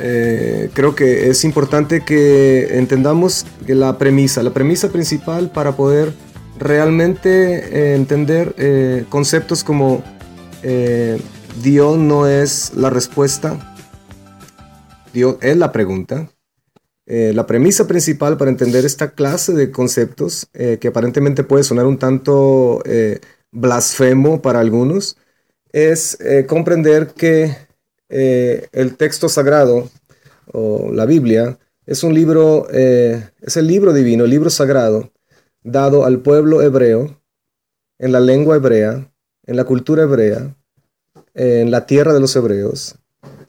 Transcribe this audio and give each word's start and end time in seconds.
eh, 0.00 0.70
creo 0.74 0.94
que 0.94 1.28
es 1.30 1.44
importante 1.44 2.04
que 2.04 2.78
entendamos 2.78 3.46
la 3.66 3.98
premisa, 3.98 4.42
la 4.42 4.52
premisa 4.52 4.90
principal 4.90 5.50
para 5.50 5.72
poder 5.72 6.12
realmente 6.58 7.94
entender 7.94 9.06
conceptos 9.08 9.62
como 9.62 10.02
Dios 11.62 11.98
no 11.98 12.26
es 12.26 12.72
la 12.74 12.90
respuesta, 12.90 13.76
Dios 15.12 15.36
es 15.40 15.56
la 15.56 15.72
pregunta. 15.72 16.30
Eh, 17.10 17.32
la 17.34 17.46
premisa 17.46 17.86
principal 17.86 18.36
para 18.36 18.50
entender 18.50 18.84
esta 18.84 19.12
clase 19.12 19.54
de 19.54 19.70
conceptos, 19.70 20.48
eh, 20.52 20.76
que 20.78 20.88
aparentemente 20.88 21.42
puede 21.42 21.64
sonar 21.64 21.86
un 21.86 21.98
tanto 21.98 22.82
eh, 22.84 23.20
blasfemo 23.50 24.42
para 24.42 24.60
algunos, 24.60 25.16
es 25.72 26.18
comprender 26.48 27.08
que 27.08 27.54
el 28.08 28.96
texto 28.96 29.28
sagrado 29.28 29.90
o 30.52 30.90
la 30.92 31.06
Biblia 31.06 31.58
es 31.86 32.02
un 32.02 32.14
libro, 32.14 32.68
es 32.70 33.56
el 33.56 33.66
libro 33.66 33.92
divino, 33.92 34.24
el 34.24 34.30
libro 34.30 34.50
sagrado, 34.50 35.10
dado 35.62 36.04
al 36.04 36.20
pueblo 36.20 36.60
hebreo, 36.60 37.18
en 37.98 38.12
la 38.12 38.20
lengua 38.20 38.56
hebrea, 38.56 39.10
en 39.44 39.56
la 39.56 39.64
cultura 39.64 40.04
hebrea, 40.04 40.54
en 41.34 41.70
la 41.70 41.86
tierra 41.86 42.12
de 42.12 42.20
los 42.20 42.34
hebreos, 42.36 42.96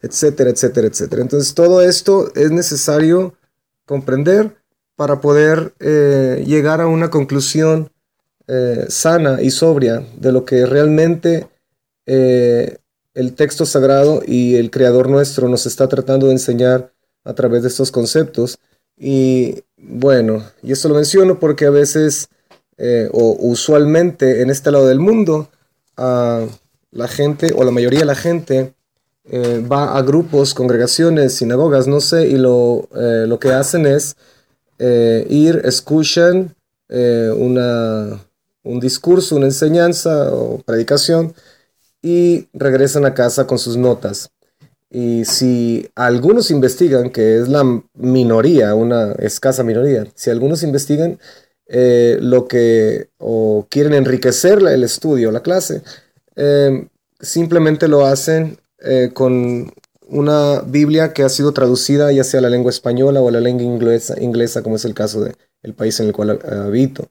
etcétera, 0.02 0.50
etcétera, 0.50 0.86
etcétera. 0.86 1.22
Entonces 1.22 1.54
todo 1.54 1.82
esto 1.82 2.32
es 2.34 2.50
necesario 2.50 3.34
comprender 3.84 4.56
para 4.96 5.20
poder 5.20 5.74
eh, 5.80 6.44
llegar 6.46 6.80
a 6.80 6.86
una 6.86 7.10
conclusión 7.10 7.90
eh, 8.46 8.86
sana 8.88 9.40
y 9.40 9.50
sobria 9.50 10.04
de 10.16 10.32
lo 10.32 10.44
que 10.44 10.66
realmente 10.66 11.48
eh, 12.06 12.78
el 13.14 13.34
texto 13.34 13.66
sagrado 13.66 14.22
y 14.26 14.56
el 14.56 14.70
Creador 14.70 15.08
nuestro 15.08 15.48
nos 15.48 15.66
está 15.66 15.88
tratando 15.88 16.26
de 16.26 16.32
enseñar 16.32 16.92
a 17.24 17.34
través 17.34 17.62
de 17.62 17.68
estos 17.68 17.90
conceptos. 17.90 18.58
Y 18.96 19.64
bueno, 19.76 20.44
y 20.62 20.72
esto 20.72 20.88
lo 20.88 20.94
menciono 20.94 21.38
porque 21.38 21.66
a 21.66 21.70
veces 21.70 22.28
o 23.12 23.36
usualmente 23.40 24.40
en 24.40 24.48
este 24.48 24.70
lado 24.70 24.86
del 24.86 25.00
mundo, 25.00 25.50
la 25.96 27.08
gente 27.08 27.52
o 27.54 27.64
la 27.64 27.70
mayoría 27.70 28.00
de 28.00 28.06
la 28.06 28.14
gente 28.14 28.74
eh, 29.32 29.64
va 29.70 29.96
a 29.96 30.02
grupos, 30.02 30.54
congregaciones, 30.54 31.34
sinagogas, 31.34 31.86
no 31.86 32.00
sé, 32.00 32.26
y 32.28 32.36
lo, 32.36 32.88
eh, 32.96 33.26
lo 33.28 33.38
que 33.38 33.52
hacen 33.52 33.86
es 33.86 34.16
eh, 34.78 35.26
ir, 35.28 35.60
escuchan 35.64 36.54
una, 36.88 38.20
un 38.64 38.80
discurso, 38.80 39.36
una 39.36 39.46
enseñanza 39.46 40.34
o 40.34 40.58
predicación 40.58 41.32
y 42.02 42.48
regresan 42.52 43.04
a 43.06 43.14
casa 43.14 43.46
con 43.46 43.58
sus 43.58 43.76
notas. 43.76 44.30
Y 44.90 45.24
si 45.24 45.88
algunos 45.94 46.50
investigan, 46.50 47.10
que 47.10 47.38
es 47.38 47.48
la 47.48 47.64
minoría, 47.94 48.74
una 48.74 49.12
escasa 49.12 49.62
minoría, 49.62 50.06
si 50.14 50.30
algunos 50.30 50.62
investigan 50.62 51.18
lo 51.68 52.48
que 52.48 53.10
o 53.18 53.66
quieren 53.70 53.94
enriquecer 53.94 54.58
el 54.58 54.82
estudio, 54.82 55.30
la 55.30 55.42
clase, 55.42 55.82
simplemente 57.20 57.88
lo 57.88 58.06
hacen 58.06 58.58
eh, 58.80 59.10
con 59.12 59.72
una 60.08 60.62
Biblia 60.62 61.12
que 61.12 61.22
ha 61.22 61.28
sido 61.28 61.52
traducida 61.52 62.10
ya 62.12 62.24
sea 62.24 62.40
a 62.40 62.42
la 62.42 62.50
lengua 62.50 62.70
española 62.70 63.20
o 63.20 63.28
a 63.28 63.32
la 63.32 63.40
lengua 63.40 63.62
inglesa, 63.62 64.20
inglesa 64.20 64.62
como 64.62 64.76
es 64.76 64.84
el 64.84 64.94
caso 64.94 65.20
del 65.22 65.74
país 65.74 66.00
en 66.00 66.06
el 66.06 66.12
cual 66.12 66.40
habito. 66.44 67.08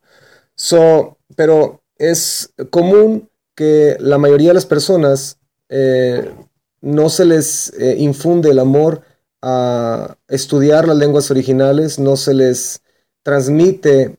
So, 0.56 1.18
pero 1.36 1.82
es 1.98 2.52
común 2.72 3.29
que 3.60 3.98
la 4.00 4.18
mayoría 4.18 4.52
de 4.52 4.54
las 4.54 4.66
personas 4.66 5.38
eh, 5.68 6.32
no 6.80 7.10
se 7.10 7.26
les 7.26 7.74
eh, 7.78 7.98
infunde 8.00 8.52
el 8.52 8.60
amor 8.60 9.02
a 9.42 10.16
estudiar 10.30 10.88
las 10.88 10.96
lenguas 10.96 11.30
originales, 11.30 12.00
no 12.00 12.16
se 12.16 12.34
les 12.34 12.82
transmite 13.22 14.18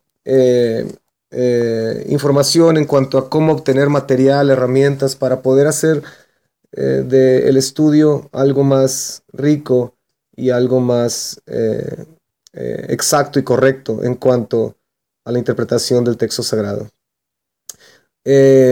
información 2.08 2.76
en 2.76 2.84
cuanto 2.84 3.16
a 3.16 3.30
cómo 3.30 3.52
obtener 3.52 3.88
material, 3.88 4.50
herramientas 4.50 5.16
para 5.16 5.40
poder 5.40 5.66
hacer 5.66 6.02
eh, 6.72 7.02
del 7.04 7.56
estudio 7.56 8.28
algo 8.30 8.62
más 8.62 9.24
rico 9.32 9.96
y 10.36 10.50
algo 10.50 10.78
más 10.78 11.40
eh, 11.46 12.04
eh, 12.52 12.86
exacto 12.90 13.40
y 13.40 13.42
correcto 13.42 14.04
en 14.04 14.14
cuanto 14.14 14.76
a 15.24 15.32
la 15.32 15.38
interpretación 15.38 16.04
del 16.04 16.16
texto 16.16 16.44
sagrado. 16.44 16.88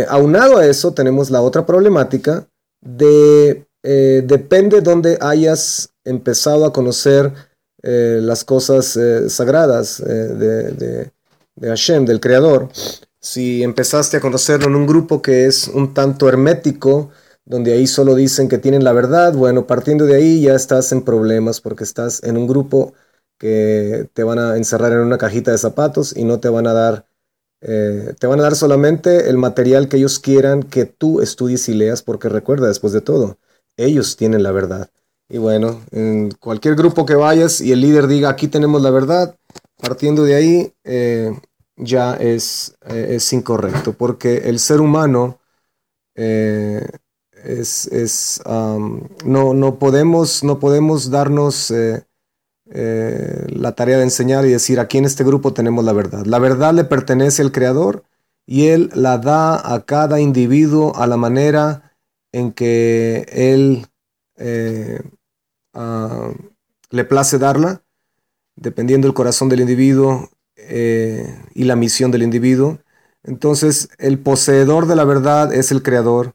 Aunado 0.09 0.59
a 0.59 0.67
eso, 0.67 0.93
tenemos 0.93 1.31
la 1.31 1.43
otra 1.43 1.67
problemática 1.67 2.47
de 2.81 3.65
depende 3.83 4.81
donde 4.81 5.19
hayas 5.21 5.91
empezado 6.05 6.65
a 6.65 6.73
conocer 6.73 7.33
las 7.83 8.45
cosas 8.45 8.99
sagradas 9.29 9.99
de, 9.99 10.73
de, 10.73 11.13
de 11.57 11.69
Hashem, 11.69 12.05
del 12.05 12.21
Creador. 12.21 12.69
Si 13.21 13.63
empezaste 13.63 14.17
a 14.17 14.21
conocerlo 14.21 14.69
en 14.69 14.77
un 14.77 14.87
grupo 14.87 15.21
que 15.23 15.47
es 15.47 15.69
un 15.69 15.93
tanto 15.93 16.29
hermético, 16.29 17.11
donde 17.45 17.73
ahí 17.73 17.87
solo 17.87 18.15
dicen 18.15 18.49
que 18.49 18.59
tienen 18.59 18.85
la 18.85 18.93
verdad, 18.93 19.33
bueno, 19.33 19.67
partiendo 19.67 20.05
de 20.05 20.15
ahí 20.17 20.43
ya 20.43 20.55
estás 20.55 20.93
en 20.93 21.03
problemas 21.03 21.61
porque 21.61 21.83
estás 21.83 22.23
en 22.23 22.37
un 22.37 22.47
grupo 22.47 22.93
que 23.39 24.09
te 24.13 24.23
van 24.23 24.39
a 24.39 24.57
encerrar 24.57 24.93
en 24.93 24.99
una 24.99 25.19
cajita 25.19 25.51
de 25.51 25.59
zapatos 25.59 26.17
y 26.17 26.25
no 26.25 26.41
te 26.41 26.49
van 26.49 26.67
a 26.67 26.75
dar, 26.75 27.08
eh, 27.61 28.15
te 28.19 28.27
van 28.27 28.41
a 28.41 28.45
dar 28.45 28.55
solamente 28.55 29.29
el 29.29 29.37
material 29.37 29.89
que 29.89 29.97
ellos 29.97 30.21
quieran 30.21 30.63
que 30.63 30.85
tú 30.85 31.21
estudies 31.21 31.69
y 31.69 31.75
leas, 31.75 32.03
porque 32.03 32.29
recuerda, 32.29 32.69
después 32.69 32.93
de 32.93 33.01
todo, 33.01 33.39
ellos 33.77 34.17
tienen 34.17 34.43
la 34.43 34.53
verdad. 34.53 34.91
Y 35.29 35.39
bueno, 35.39 35.83
en 35.91 36.31
cualquier 36.33 36.77
grupo 36.77 37.05
que 37.05 37.15
vayas 37.15 37.61
y 37.61 37.73
el 37.73 37.81
líder 37.81 38.07
diga, 38.07 38.31
aquí 38.31 38.49
tenemos 38.49 38.81
la 38.83 38.91
verdad, 38.91 39.37
partiendo 39.77 40.25
de 40.25 40.35
ahí 40.35 40.73
eh, 40.85 41.33
ya 41.77 42.15
es, 42.15 42.77
eh, 42.87 43.09
es, 43.11 43.33
incorrecto, 43.33 43.93
porque 43.93 44.49
el 44.49 44.59
ser 44.59 44.81
humano 44.81 45.39
es, 46.15 48.41
no, 48.45 49.55
no, 49.55 49.79
podemos, 49.79 50.43
no 50.43 50.59
podemos 50.59 51.11
darnos 51.11 51.73
eh, 52.71 53.47
la 53.49 53.73
tarea 53.73 53.97
de 53.97 54.05
enseñar 54.05 54.45
y 54.45 54.51
decir 54.51 54.81
aquí 54.81 54.99
en 54.99 55.05
este 55.05 55.25
grupo 55.25 55.53
tenemos 55.53 55.85
la 55.85 55.93
verdad. 55.93 56.27
La 56.27 56.39
verdad 56.39 56.75
le 56.75 56.85
pertenece 56.85 57.43
al 57.43 57.53
Creador 57.53 58.05
y 58.47 58.67
Él 58.67 58.91
la 58.95 59.19
da 59.19 59.75
a 59.75 59.85
cada 59.85 60.21
individuo 60.21 60.95
a 60.97 61.07
la 61.07 61.17
manera 61.17 61.97
en 62.33 62.53
que 62.53 63.27
Él 63.31 63.87
eh, 64.37 65.01
le 66.91 67.05
place 67.05 67.39
darla, 67.39 67.83
dependiendo 68.57 69.07
del 69.07 69.15
corazón 69.15 69.49
del 69.49 69.61
individuo 69.61 70.31
y 70.57 71.65
la 71.65 71.77
misión 71.77 72.11
del 72.11 72.23
individuo. 72.23 72.79
Entonces, 73.23 73.89
el 73.99 74.19
poseedor 74.19 74.87
de 74.87 74.97
la 74.97 75.05
verdad 75.05 75.55
es 75.55 75.71
el 75.71 75.83
Creador 75.83 76.35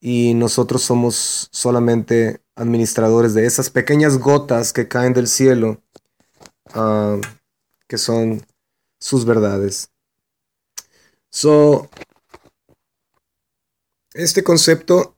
y 0.00 0.34
nosotros 0.34 0.82
somos 0.82 1.48
solamente 1.52 2.40
administradores 2.54 3.34
de 3.34 3.46
esas 3.46 3.70
pequeñas 3.70 4.18
gotas 4.18 4.72
que 4.72 4.88
caen 4.88 5.12
del 5.12 5.28
cielo, 5.28 5.82
ah, 6.74 7.20
que 7.86 7.98
son 7.98 8.44
sus 8.98 9.24
verdades. 9.24 9.90
So, 11.30 11.88
este 14.14 14.42
concepto 14.42 15.16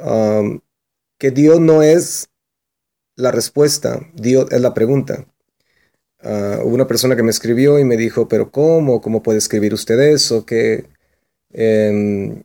um, 0.00 0.60
que 1.18 1.30
Dios 1.30 1.60
no 1.60 1.82
es 1.82 2.28
la 3.16 3.30
respuesta, 3.30 4.00
Dios 4.14 4.50
es 4.50 4.60
la 4.60 4.74
pregunta. 4.74 5.26
Uh, 6.22 6.66
una 6.66 6.86
persona 6.86 7.16
que 7.16 7.22
me 7.22 7.30
escribió 7.30 7.78
y 7.78 7.84
me 7.84 7.96
dijo, 7.96 8.28
pero 8.28 8.50
¿cómo? 8.50 9.00
¿Cómo 9.00 9.22
puede 9.22 9.38
escribir 9.38 9.74
usted 9.74 10.00
eso? 10.00 10.46
Que 10.46 10.86
em, 11.52 12.42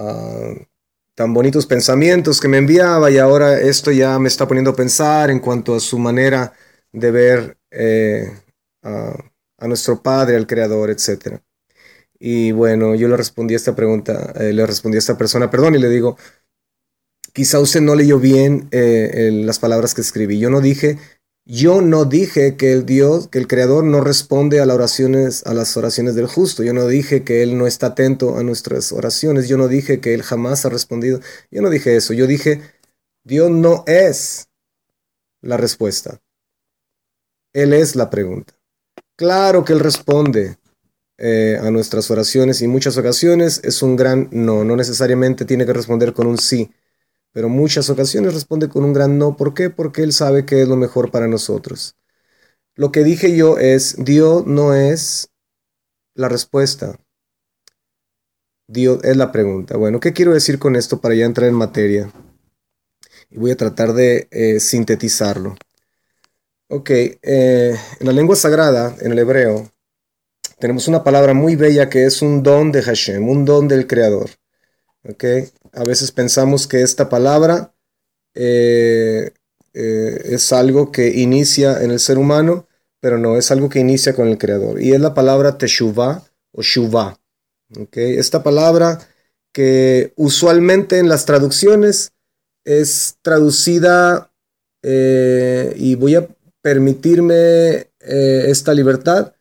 Ah, 0.00 0.54
tan 1.16 1.34
bonitos 1.34 1.66
pensamientos 1.66 2.40
que 2.40 2.46
me 2.46 2.58
enviaba 2.58 3.10
y 3.10 3.18
ahora 3.18 3.60
esto 3.60 3.90
ya 3.90 4.16
me 4.20 4.28
está 4.28 4.46
poniendo 4.46 4.70
a 4.70 4.76
pensar 4.76 5.28
en 5.30 5.40
cuanto 5.40 5.74
a 5.74 5.80
su 5.80 5.98
manera 5.98 6.52
de 6.92 7.10
ver 7.10 7.58
eh, 7.72 8.30
a, 8.84 9.66
nuestro 9.66 10.00
Padre, 10.00 10.36
al 10.36 10.46
Creador, 10.46 10.90
etc. 10.90 11.40
Y 12.20 12.52
bueno, 12.52 12.94
yo 12.94 13.08
le 13.08 13.16
respondí 13.16 13.54
a 13.54 13.56
esta 13.56 13.74
pregunta, 13.74 14.32
eh, 14.36 14.52
le 14.52 14.64
respondí 14.64 14.96
a 14.96 15.00
esta 15.00 15.18
persona, 15.18 15.50
perdón, 15.50 15.74
y 15.74 15.78
le 15.78 15.88
digo, 15.88 16.16
quizá 17.32 17.58
usted 17.58 17.80
no 17.80 17.96
leyó 17.96 18.20
bien 18.20 18.68
eh, 18.70 19.30
las 19.32 19.58
palabras 19.58 19.94
que 19.94 20.02
escribí. 20.02 20.38
Yo 20.38 20.50
no 20.50 20.60
dije 20.60 20.98
yo 21.50 21.80
no 21.80 22.04
dije 22.04 22.58
que 22.58 22.72
el 22.72 22.84
Dios, 22.84 23.28
que 23.28 23.38
el 23.38 23.46
Creador 23.48 23.82
no 23.82 24.02
responde 24.02 24.60
a 24.60 24.66
las 24.66 24.74
oraciones, 24.74 25.46
a 25.46 25.54
las 25.54 25.74
oraciones 25.78 26.14
del 26.14 26.26
justo. 26.26 26.62
Yo 26.62 26.74
no 26.74 26.86
dije 26.86 27.24
que 27.24 27.42
Él 27.42 27.56
no 27.56 27.66
está 27.66 27.86
atento 27.86 28.36
a 28.36 28.42
nuestras 28.42 28.92
oraciones. 28.92 29.48
Yo 29.48 29.56
no 29.56 29.66
dije 29.66 29.98
que 29.98 30.12
Él 30.12 30.22
jamás 30.22 30.66
ha 30.66 30.68
respondido. 30.68 31.20
Yo 31.50 31.62
no 31.62 31.70
dije 31.70 31.96
eso. 31.96 32.12
Yo 32.12 32.26
dije, 32.26 32.60
Dios 33.24 33.50
no 33.50 33.82
es 33.86 34.50
la 35.40 35.56
respuesta. 35.56 36.20
Él 37.54 37.72
es 37.72 37.96
la 37.96 38.10
pregunta. 38.10 38.52
Claro 39.16 39.64
que 39.64 39.72
Él 39.72 39.80
responde 39.80 40.58
eh, 41.16 41.58
a 41.62 41.70
nuestras 41.70 42.10
oraciones 42.10 42.60
y 42.60 42.66
en 42.66 42.72
muchas 42.72 42.98
ocasiones 42.98 43.62
es 43.64 43.80
un 43.82 43.96
gran 43.96 44.28
no. 44.32 44.64
No 44.64 44.76
necesariamente 44.76 45.46
tiene 45.46 45.64
que 45.64 45.72
responder 45.72 46.12
con 46.12 46.26
un 46.26 46.36
sí. 46.36 46.70
Pero 47.32 47.48
muchas 47.48 47.90
ocasiones 47.90 48.34
responde 48.34 48.68
con 48.68 48.84
un 48.84 48.92
gran 48.92 49.18
no. 49.18 49.36
¿Por 49.36 49.54
qué? 49.54 49.70
Porque 49.70 50.02
Él 50.02 50.12
sabe 50.12 50.44
que 50.44 50.62
es 50.62 50.68
lo 50.68 50.76
mejor 50.76 51.10
para 51.10 51.28
nosotros. 51.28 51.96
Lo 52.74 52.92
que 52.92 53.04
dije 53.04 53.36
yo 53.36 53.58
es, 53.58 53.96
Dios 53.98 54.46
no 54.46 54.74
es 54.74 55.30
la 56.14 56.28
respuesta. 56.28 56.98
Dios 58.68 59.02
es 59.02 59.16
la 59.16 59.32
pregunta. 59.32 59.76
Bueno, 59.76 59.98
¿qué 59.98 60.12
quiero 60.12 60.32
decir 60.32 60.58
con 60.58 60.76
esto 60.76 61.00
para 61.00 61.14
ya 61.14 61.24
entrar 61.24 61.48
en 61.48 61.54
materia? 61.54 62.12
Y 63.30 63.38
voy 63.38 63.50
a 63.50 63.56
tratar 63.56 63.94
de 63.94 64.28
eh, 64.30 64.60
sintetizarlo. 64.60 65.56
Ok, 66.68 66.90
eh, 66.90 67.76
en 67.98 68.06
la 68.06 68.12
lengua 68.12 68.36
sagrada, 68.36 68.94
en 69.00 69.12
el 69.12 69.18
hebreo, 69.18 69.70
tenemos 70.58 70.86
una 70.86 71.02
palabra 71.02 71.32
muy 71.32 71.56
bella 71.56 71.88
que 71.88 72.04
es 72.04 72.20
un 72.20 72.42
don 72.42 72.72
de 72.72 72.82
Hashem, 72.82 73.26
un 73.26 73.44
don 73.44 73.68
del 73.68 73.86
Creador. 73.86 74.30
Ok, 75.08 75.24
a 75.78 75.84
veces 75.84 76.10
pensamos 76.10 76.66
que 76.66 76.82
esta 76.82 77.08
palabra 77.08 77.72
eh, 78.34 79.32
es 79.72 80.52
algo 80.52 80.90
que 80.90 81.20
inicia 81.20 81.82
en 81.82 81.92
el 81.92 82.00
ser 82.00 82.18
humano, 82.18 82.66
pero 83.00 83.16
no, 83.16 83.36
es 83.36 83.50
algo 83.52 83.68
que 83.68 83.78
inicia 83.78 84.14
con 84.14 84.26
el 84.28 84.38
Creador. 84.38 84.82
Y 84.82 84.92
es 84.92 85.00
la 85.00 85.14
palabra 85.14 85.56
teshuvah 85.56 86.24
o 86.52 86.62
shuvah. 86.62 87.16
Esta 87.92 88.42
palabra 88.42 88.98
que 89.52 90.12
usualmente 90.16 90.98
en 90.98 91.08
las 91.08 91.26
traducciones 91.26 92.12
es 92.64 93.16
traducida, 93.22 94.32
eh, 94.82 95.74
y 95.76 95.94
voy 95.94 96.16
a 96.16 96.28
permitirme 96.60 97.34
eh, 98.00 98.44
esta 98.48 98.74
libertad 98.74 99.34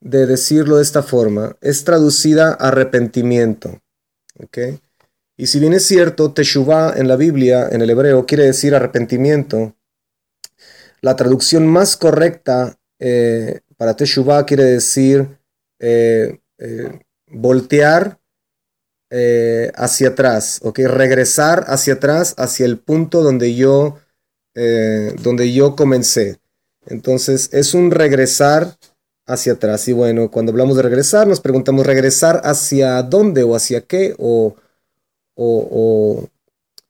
de 0.00 0.26
decirlo 0.26 0.76
de 0.76 0.82
esta 0.82 1.02
forma, 1.02 1.56
es 1.60 1.84
traducida 1.84 2.52
arrepentimiento. 2.54 3.80
Y 5.42 5.48
si 5.48 5.58
bien 5.58 5.72
es 5.72 5.84
cierto, 5.84 6.32
Teshuvah 6.32 6.94
en 6.96 7.08
la 7.08 7.16
Biblia, 7.16 7.68
en 7.72 7.82
el 7.82 7.90
hebreo, 7.90 8.26
quiere 8.26 8.44
decir 8.44 8.76
arrepentimiento, 8.76 9.74
la 11.00 11.16
traducción 11.16 11.66
más 11.66 11.96
correcta 11.96 12.78
eh, 13.00 13.62
para 13.76 13.96
Teshuvah 13.96 14.46
quiere 14.46 14.62
decir 14.62 15.36
voltear 17.26 18.20
eh, 19.10 19.72
hacia 19.74 20.10
atrás, 20.10 20.60
¿ok? 20.62 20.78
Regresar 20.84 21.64
hacia 21.66 21.94
atrás, 21.94 22.36
hacia 22.38 22.64
el 22.64 22.78
punto 22.78 23.24
donde 23.24 23.56
yo, 23.56 23.98
eh, 24.54 25.12
donde 25.24 25.52
yo 25.52 25.74
comencé. 25.74 26.38
Entonces, 26.86 27.48
es 27.52 27.74
un 27.74 27.90
regresar 27.90 28.76
hacia 29.26 29.54
atrás. 29.54 29.88
Y 29.88 29.92
bueno, 29.92 30.30
cuando 30.30 30.52
hablamos 30.52 30.76
de 30.76 30.82
regresar, 30.84 31.26
nos 31.26 31.40
preguntamos, 31.40 31.84
¿regresar 31.84 32.42
hacia 32.44 33.02
dónde 33.02 33.42
o 33.42 33.56
hacia 33.56 33.80
qué? 33.80 34.14
O, 34.18 34.54
o, 35.34 36.28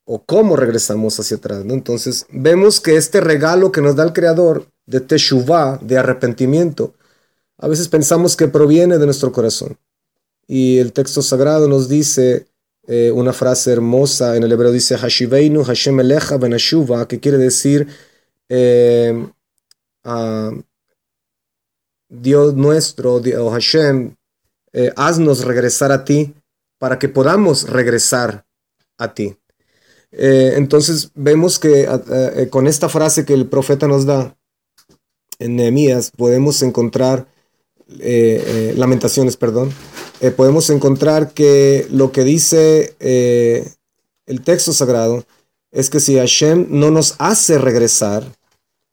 o, 0.05 0.23
cómo 0.25 0.57
regresamos 0.57 1.19
hacia 1.19 1.37
atrás, 1.37 1.65
¿no? 1.65 1.75
Entonces, 1.75 2.27
vemos 2.31 2.81
que 2.81 2.97
este 2.97 3.21
regalo 3.21 3.73
que 3.73 3.81
nos 3.81 3.97
da 3.97 4.05
el 4.05 4.13
Creador 4.13 4.67
de 4.87 5.01
Teshuvah, 5.01 5.79
de 5.81 5.99
arrepentimiento, 5.99 6.95
a 7.59 7.69
veces 7.69 7.89
pensamos 7.89 8.37
que 8.37 8.49
proviene 8.49 8.99
de 8.99 9.07
nuestro 9.07 9.33
corazón. 9.33 9.79
Y 10.47 10.79
el 10.79 10.93
texto 10.93 11.23
sagrado 11.23 11.69
nos 11.69 11.89
dice 11.89 12.47
eh, 12.89 13.13
una 13.13 13.33
frase 13.33 13.73
hermosa, 13.73 14.37
en 14.37 14.43
el 14.43 14.53
hebreo 14.53 14.73
dice 14.73 14.99
Hashiveinu 14.99 15.63
Hashem 15.63 16.01
Elecha 16.01 16.37
Benashuva, 16.37 17.07
que 17.07 17.21
quiere 17.21 17.39
decir 17.39 17.87
eh, 18.49 19.27
Dios 22.09 22.55
nuestro, 22.55 23.15
o 23.15 23.51
Hashem, 23.51 24.17
eh, 24.73 24.93
haznos 24.97 25.45
regresar 25.45 25.93
a 25.93 26.05
ti 26.05 26.35
para 26.83 26.99
que 26.99 27.09
podamos 27.09 27.71
regresar 27.71 28.45
a 28.99 29.15
ti. 29.15 29.37
entonces 30.11 31.13
vemos 31.15 31.61
que 31.61 31.89
con 32.51 32.67
esta 32.67 32.89
frase 32.89 33.25
que 33.25 33.35
el 33.35 33.47
profeta 33.47 33.87
nos 33.87 34.05
da 34.05 34.37
en 35.39 35.55
Nehemías 35.55 36.11
podemos 36.11 36.61
encontrar 36.63 37.29
lamentaciones, 37.87 39.37
perdón, 39.37 39.73
eh, 40.23 40.33
podemos 40.33 40.71
encontrar 40.71 41.33
que 41.35 41.87
lo 41.91 42.11
que 42.11 42.25
dice 42.25 42.97
eh, 42.99 43.69
el 44.27 44.43
texto 44.43 44.73
sagrado 44.73 45.25
es 45.71 45.89
que 45.89 46.01
si 46.01 46.17
Hashem 46.17 46.67
no 46.69 46.91
nos 46.91 47.15
hace 47.19 47.59
regresar, 47.59 48.25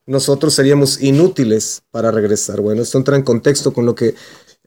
nosotros 0.07 0.55
seríamos 0.55 1.01
inútiles 1.01 1.81
para 1.91 2.09
regresar. 2.09 2.61
Bueno, 2.61 2.81
esto 2.81 2.99
entra 2.99 3.15
en 3.15 3.21
contexto 3.21 3.73
con 3.73 3.85
lo 3.85 3.93
que 3.93 4.15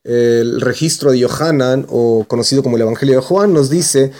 el 0.04 0.60
registro 0.60 1.12
de 1.12 1.20
Yohanan, 1.20 1.86
o 1.88 2.24
conocido 2.28 2.62
como 2.62 2.76
el 2.76 2.82
Evangelio 2.82 3.16
de 3.16 3.22
Juan, 3.22 3.52
nos 3.52 3.70
dice 3.70 4.12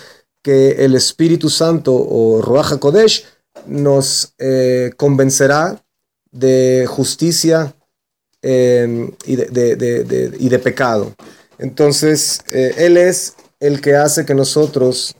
que 0.43 0.85
el 0.85 0.95
Espíritu 0.95 1.49
Santo 1.51 1.95
o 1.95 2.43
Ruach 2.43 2.73
HaKodesh 2.73 3.25
nos 3.67 4.35
eh, 4.39 4.91
convencerá 4.97 5.83
de 6.31 6.87
justicia 6.89 7.75
y 8.43 9.37
de 9.37 10.61
pecado. 10.63 11.15
Entonces, 11.59 12.41
eh, 12.51 12.75
Él 12.79 12.97
es 12.97 13.35
el 13.61 13.81
que 13.81 13.95
hace 13.95 14.25
que 14.25 14.35
nosotros 14.35 15.15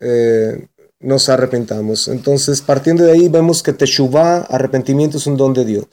eh, 0.00 0.66
nos 1.00 1.28
arrepentamos. 1.28 2.08
Entonces, 2.08 2.62
partiendo 2.62 3.04
de 3.04 3.12
ahí, 3.12 3.28
vemos 3.28 3.62
que 3.62 3.74
Teshuvah, 3.74 4.46
arrepentimiento, 4.48 5.18
es 5.18 5.26
un 5.26 5.36
don 5.36 5.52
de 5.52 5.66
Dios. 5.66 5.84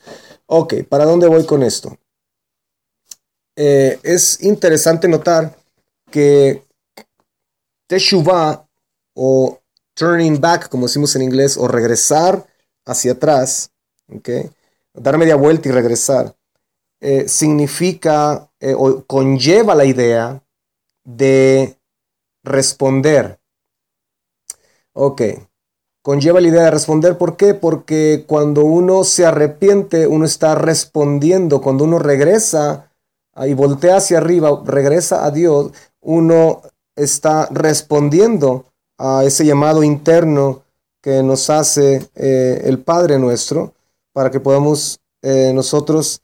Ok, 0.46 0.76
¿para 0.88 1.06
dónde 1.06 1.28
voy 1.28 1.46
con 1.46 1.64
esto? 1.64 1.98
Eh, 3.56 4.00
es 4.04 4.42
interesante 4.44 5.08
notar 5.08 5.56
que 6.10 6.64
Teshuvah 7.88 8.68
o 9.16 9.60
turning 9.96 10.40
back, 10.40 10.70
como 10.70 10.88
decimos 10.88 11.16
en 11.16 11.22
inglés, 11.22 11.58
o 11.58 11.68
regresar 11.68 12.46
hacia 12.86 13.14
atrás, 13.14 13.72
okay, 14.08 14.50
dar 14.94 15.18
media 15.18 15.36
vuelta 15.36 15.70
y 15.70 15.72
regresar, 15.72 16.36
significa 17.28 18.50
eh, 18.62 18.74
o 18.78 19.04
conlleva 19.06 19.76
la 19.76 19.84
idea 19.84 20.42
de 21.04 21.78
responder. 22.44 23.40
Ok, 24.94 25.22
conlleva 26.02 26.40
la 26.40 26.48
idea 26.48 26.64
de 26.64 26.72
responder. 26.72 27.18
¿Por 27.18 27.36
qué? 27.36 27.54
Porque 27.54 28.24
cuando 28.26 28.64
uno 28.64 29.04
se 29.04 29.26
arrepiente, 29.26 30.08
uno 30.08 30.26
está 30.26 30.56
respondiendo. 30.56 31.62
Cuando 31.62 31.84
uno 31.84 32.00
regresa 32.00 32.93
y 33.38 33.54
voltea 33.54 33.98
hacia 33.98 34.18
arriba, 34.18 34.62
regresa 34.66 35.26
a 35.26 35.32
Dios, 35.32 35.72
uno 36.02 36.62
está 36.96 37.48
respondiendo 37.52 38.66
a 38.98 39.24
ese 39.24 39.46
llamado 39.46 39.84
interno 39.84 40.64
que 41.02 41.24
nos 41.24 41.50
hace 41.50 42.08
eh, 42.16 42.62
el 42.66 42.80
Padre 42.80 43.18
nuestro 43.18 43.74
para 44.14 44.30
que 44.30 44.40
podamos 44.40 45.00
eh, 45.22 45.52
nosotros 45.54 46.22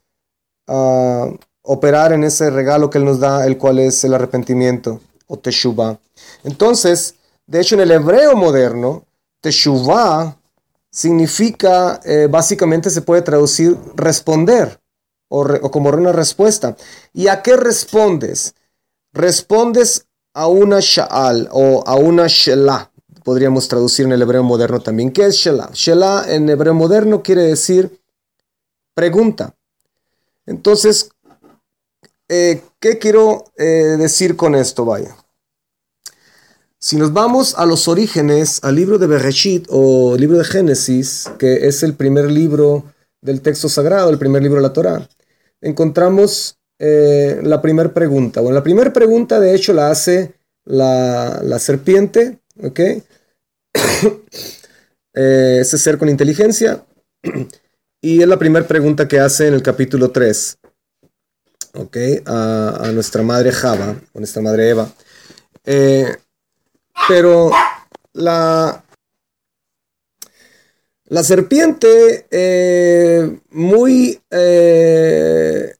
ah, 0.68 1.28
operar 1.62 2.12
en 2.12 2.24
ese 2.24 2.50
regalo 2.50 2.88
que 2.88 2.98
Él 2.98 3.04
nos 3.04 3.20
da, 3.20 3.46
el 3.46 3.58
cual 3.58 3.80
es 3.80 4.02
el 4.04 4.14
arrepentimiento 4.14 5.00
o 5.26 5.36
teshuvah. 5.36 5.98
Entonces, 6.44 7.16
de 7.46 7.60
hecho, 7.60 7.74
en 7.74 7.82
el 7.82 7.90
hebreo 7.90 8.36
moderno, 8.36 9.04
teshuvah 9.40 10.36
significa, 10.90 12.00
eh, 12.04 12.28
básicamente 12.30 12.90
se 12.90 13.02
puede 13.02 13.22
traducir 13.22 13.76
responder 13.94 14.80
o, 15.30 15.70
como 15.70 15.88
una 15.90 16.12
respuesta. 16.12 16.76
¿Y 17.14 17.28
a 17.28 17.40
qué 17.40 17.56
respondes? 17.56 18.54
Respondes 19.12 20.06
a 20.34 20.48
una 20.48 20.80
sha'al 20.80 21.48
o 21.52 21.82
a 21.86 21.94
una 21.94 22.26
shelah. 22.26 22.90
Podríamos 23.24 23.68
traducir 23.68 24.06
en 24.06 24.12
el 24.12 24.22
hebreo 24.22 24.42
moderno 24.42 24.80
también. 24.80 25.12
¿Qué 25.12 25.26
es 25.26 25.36
shelah? 25.36 25.70
Shelah 25.72 26.32
en 26.32 26.48
hebreo 26.48 26.74
moderno 26.74 27.22
quiere 27.22 27.42
decir 27.42 28.00
pregunta. 28.94 29.54
Entonces, 30.46 31.10
eh, 32.28 32.62
¿qué 32.80 32.98
quiero 32.98 33.44
eh, 33.56 33.96
decir 33.98 34.36
con 34.36 34.54
esto? 34.54 34.84
Vaya. 34.84 35.16
Si 36.78 36.96
nos 36.96 37.12
vamos 37.12 37.54
a 37.56 37.66
los 37.66 37.88
orígenes, 37.88 38.60
al 38.64 38.74
libro 38.74 38.98
de 38.98 39.06
Bereshit 39.06 39.66
o 39.68 40.16
libro 40.16 40.38
de 40.38 40.44
Génesis, 40.44 41.30
que 41.38 41.68
es 41.68 41.82
el 41.82 41.94
primer 41.94 42.30
libro 42.30 42.84
del 43.20 43.42
texto 43.42 43.68
sagrado, 43.68 44.10
el 44.10 44.18
primer 44.18 44.42
libro 44.42 44.56
de 44.56 44.62
la 44.62 44.72
Torah, 44.72 45.08
encontramos 45.60 46.58
eh, 46.78 47.40
la 47.42 47.60
primera 47.60 47.92
pregunta. 47.92 48.40
Bueno, 48.40 48.54
la 48.54 48.62
primera 48.62 48.92
pregunta 48.92 49.40
de 49.40 49.54
hecho 49.54 49.72
la 49.72 49.90
hace 49.90 50.34
la, 50.64 51.58
serpiente, 51.58 52.38
¿ok? 52.62 52.80
ese 55.12 55.78
ser 55.78 55.98
con 55.98 56.08
inteligencia. 56.08 56.84
Y 58.02 58.22
es 58.22 58.26
la 58.26 58.38
primera 58.38 58.66
pregunta 58.66 59.06
que 59.06 59.20
hace 59.20 59.46
en 59.46 59.52
el 59.52 59.62
capítulo 59.62 60.10
3 60.10 60.58
a, 62.26 62.90
nuestra 62.92 63.22
madre 63.22 63.52
Java, 63.52 63.90
a 63.90 64.18
nuestra 64.18 64.42
madre 64.42 64.70
Eva. 64.70 64.90
Eh, 65.64 66.16
pero 67.08 67.50
la, 68.12 68.82
la 71.10 71.24
serpiente, 71.24 72.26
eh, 72.30 73.40
muy 73.50 74.20
eh, 74.30 75.74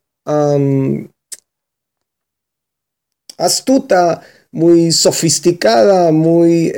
astuta, 3.39 4.23
muy 4.51 4.91
sofisticada, 4.91 6.11
muy 6.11 6.73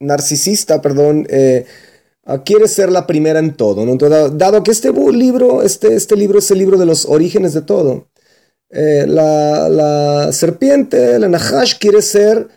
narcisista, 0.00 0.80
perdón, 0.80 1.26
eh, 1.28 1.66
quiere 2.46 2.68
ser 2.68 2.90
la 2.90 3.06
primera 3.06 3.38
en 3.38 3.54
todo. 3.54 3.84
dado 4.30 4.62
que 4.62 4.70
este 4.70 4.90
libro, 5.12 5.62
este, 5.62 5.94
este 5.94 6.16
libro 6.16 6.38
es 6.38 6.50
el 6.50 6.58
libro 6.58 6.78
de 6.78 6.86
los 6.86 7.04
orígenes 7.04 7.52
de 7.52 7.62
todo, 7.62 8.08
eh, 8.70 9.06
la, 9.06 10.30
serpiente, 10.32 11.18
la 11.18 11.28
Nahash, 11.28 11.78
quiere 11.78 12.02
ser 12.02 12.48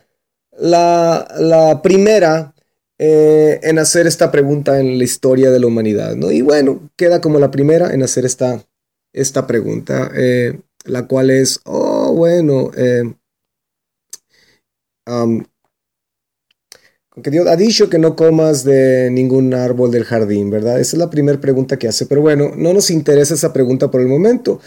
la, 0.62 1.80
primera 1.84 2.54
eh, 2.98 3.60
en 3.64 3.80
hacer 3.80 4.08
esta 4.08 4.32
pregunta 4.32 4.80
en 4.80 4.98
la 4.98 5.04
historia 5.04 5.52
de 5.52 5.60
la 5.60 5.68
humanidad. 5.68 6.16
¿no? 6.16 6.32
Y 6.32 6.42
bueno, 6.42 6.90
queda 6.96 7.22
como 7.22 7.40
la 7.40 7.52
primera 7.52 7.94
en 7.94 8.04
hacer 8.04 8.26
esta, 8.26 8.64
esta 9.14 9.48
pregunta, 9.48 10.12
la 10.86 11.08
cual 11.08 11.30
es, 11.30 11.60
oh, 11.66 12.14
bueno, 12.14 12.72
que 17.22 17.30
Dios 17.32 17.48
ha 17.48 17.56
dicho 17.56 17.90
que 17.90 18.00
no 18.00 18.16
comas 18.16 18.64
de 18.64 19.10
ningún 19.12 19.54
árbol 19.54 19.92
del 19.92 20.06
jardín, 20.06 20.50
¿verdad? 20.50 20.80
Esa 20.80 20.96
es 20.96 21.00
la 21.00 21.10
primera 21.10 21.40
pregunta 21.40 21.78
que 21.78 21.88
hace. 21.88 22.06
Pero 22.06 22.22
bueno, 22.22 22.54
no 22.56 22.74
nos 22.74 22.90
interesa 22.90 23.34
esa 23.34 23.54
pregunta 23.54 23.92
por 23.92 24.02
el 24.02 24.08
momento. 24.08 24.60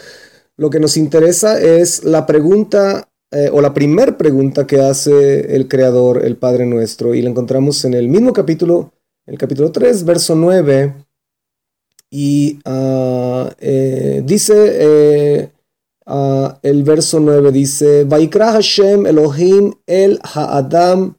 Lo 0.57 0.69
que 0.69 0.79
nos 0.79 0.95
interesa 0.95 1.59
es 1.59 2.03
la 2.03 2.25
pregunta 2.25 3.09
eh, 3.31 3.49
o 3.51 3.59
la 3.61 3.73
primera 3.73 4.17
pregunta 4.17 4.67
que 4.67 4.79
hace 4.79 5.55
el 5.55 5.67
Creador, 5.67 6.23
el 6.23 6.37
Padre 6.37 6.65
nuestro, 6.65 7.15
y 7.15 7.21
la 7.21 7.29
encontramos 7.29 7.83
en 7.85 7.93
el 7.93 8.07
mismo 8.07 8.31
capítulo, 8.33 8.93
el 9.25 9.37
capítulo 9.37 9.71
3, 9.71 10.05
verso 10.05 10.35
9. 10.35 10.93
Y 12.11 12.59
ah, 12.65 13.49
eh, 13.59 14.21
dice 14.23 14.53
eh, 14.55 15.51
ah, 16.05 16.59
el 16.61 16.83
verso 16.83 17.19
9, 17.19 17.51
dice, 17.51 18.03
Vaikra 18.03 18.53
Hashem 18.53 19.07
Elohim 19.07 19.73
el 19.87 20.19
Ha'adam 20.23 21.17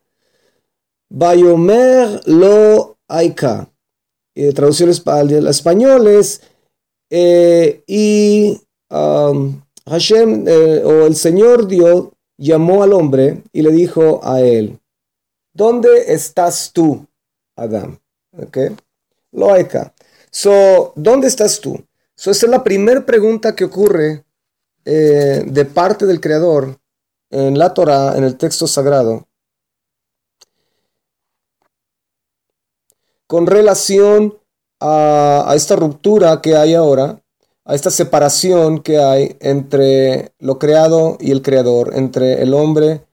Bayomer 1.10 2.20
lo 2.26 2.98
aika. 3.08 3.68
Y 4.34 4.52
traducción 4.52 4.90
al 5.06 5.48
español 5.48 6.06
es 6.06 6.42
y 7.10 8.60
Hashem 9.86 10.46
eh, 10.48 10.82
o 10.84 11.06
el 11.06 11.16
Señor 11.16 11.66
Dios 11.66 12.08
llamó 12.36 12.82
al 12.82 12.92
hombre 12.92 13.42
y 13.52 13.62
le 13.62 13.70
dijo 13.70 14.20
a 14.22 14.40
él, 14.40 14.78
¿dónde 15.52 16.12
estás 16.12 16.72
tú, 16.72 17.06
Adán? 17.56 17.98
Okay. 18.36 18.76
Lo 19.32 19.52
aika. 19.52 19.94
So, 20.30 20.92
¿dónde 20.96 21.28
estás 21.28 21.60
tú? 21.60 21.82
So, 22.14 22.30
esa 22.30 22.46
es 22.46 22.50
la 22.50 22.64
primera 22.64 23.06
pregunta 23.06 23.54
que 23.54 23.64
ocurre 23.64 24.24
eh, 24.84 25.44
de 25.46 25.64
parte 25.64 26.04
del 26.04 26.20
Creador 26.20 26.78
en 27.30 27.58
la 27.58 27.72
Torah, 27.72 28.16
en 28.16 28.24
el 28.24 28.36
texto 28.36 28.66
sagrado. 28.66 29.26
con 33.26 33.46
relación 33.46 34.38
a, 34.80 35.52
esta 35.54 35.76
ruptura 35.76 36.40
que 36.40 36.56
hay 36.56 36.74
ahora, 36.74 37.20
a 37.66 37.74
esta 37.74 37.90
separación 37.90 38.80
que 38.80 38.98
hay 38.98 39.36
entre 39.40 40.32
lo 40.38 40.58
creado 40.58 41.18
y 41.20 41.32
el 41.32 41.42
creador, 41.42 41.96
entre 41.96 42.40
el 42.42 42.54
hombre 42.54 43.04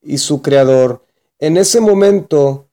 y 0.00 0.18
su 0.18 0.42
creador. 0.42 1.04
En 1.40 1.56
ese 1.56 1.80
momento, 1.80 2.70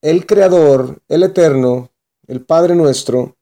el 0.00 0.24
creador, 0.24 1.02
el 1.08 1.22
eterno, 1.22 1.90
el 2.26 2.40
Padre 2.40 2.74
nuestro, 2.74 3.36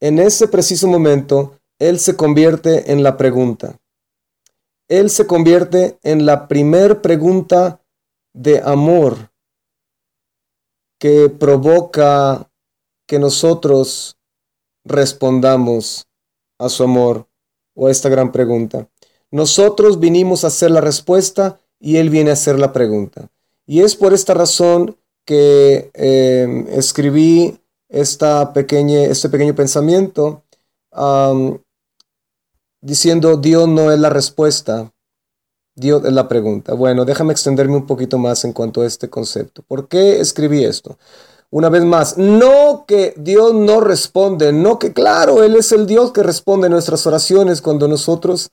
en 0.00 0.18
ese 0.18 0.48
preciso 0.48 0.86
momento, 0.86 1.58
Él 1.78 1.98
se 1.98 2.14
convierte 2.14 2.92
en 2.92 3.02
la 3.02 3.16
pregunta. 3.16 3.78
Él 4.86 5.08
se 5.08 5.26
convierte 5.26 5.98
en 6.02 6.26
la 6.26 6.46
primer 6.46 7.00
pregunta 7.00 7.80
de 8.34 8.60
amor 8.60 9.30
que 11.00 11.30
provoca 11.30 12.50
que 13.06 13.18
nosotros 13.18 14.18
respondamos 14.84 16.07
a 16.58 16.68
su 16.68 16.82
amor 16.82 17.26
o 17.74 17.86
a 17.86 17.90
esta 17.90 18.08
gran 18.08 18.32
pregunta. 18.32 18.88
Nosotros 19.30 20.00
vinimos 20.00 20.44
a 20.44 20.48
hacer 20.48 20.70
la 20.70 20.80
respuesta 20.80 21.60
y 21.80 21.96
Él 21.96 22.10
viene 22.10 22.30
a 22.30 22.34
hacer 22.34 22.58
la 22.58 22.72
pregunta. 22.72 23.28
Y 23.66 23.80
es 23.80 23.94
por 23.94 24.14
esta 24.14 24.34
razón 24.34 24.96
que 25.24 25.90
em, 25.94 26.66
escribí 26.68 27.58
esta 27.88 28.52
pequeña, 28.52 29.02
este 29.02 29.28
pequeño 29.28 29.54
pensamiento 29.54 30.42
diciendo 32.80 33.36
Dios 33.36 33.68
no 33.68 33.92
es 33.92 33.98
la 33.98 34.10
respuesta, 34.10 34.92
Dios 35.74 36.04
es 36.04 36.12
la 36.12 36.28
pregunta. 36.28 36.74
Bueno, 36.74 37.04
déjame 37.04 37.32
extenderme 37.32 37.76
un 37.76 37.86
poquito 37.86 38.18
más 38.18 38.44
en 38.44 38.52
cuanto 38.52 38.82
a 38.82 38.86
este 38.86 39.08
concepto. 39.08 39.62
¿Por 39.62 39.88
qué 39.88 40.20
escribí 40.20 40.64
esto? 40.64 40.98
Una 41.50 41.70
vez 41.70 41.82
más, 41.82 42.18
no 42.18 42.84
que 42.86 43.14
Dios 43.16 43.54
no 43.54 43.80
responde, 43.80 44.52
no 44.52 44.78
que 44.78 44.92
claro, 44.92 45.42
Él 45.42 45.56
es 45.56 45.72
el 45.72 45.86
Dios 45.86 46.12
que 46.12 46.22
responde 46.22 46.68
nuestras 46.68 47.06
oraciones 47.06 47.62
cuando 47.62 47.88
nosotros 47.88 48.50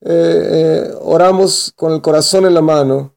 eh, 0.00 0.90
eh, 0.90 0.94
oramos 1.02 1.72
con 1.76 1.92
el 1.92 2.02
corazón 2.02 2.44
en 2.44 2.54
la 2.54 2.62
mano. 2.62 3.14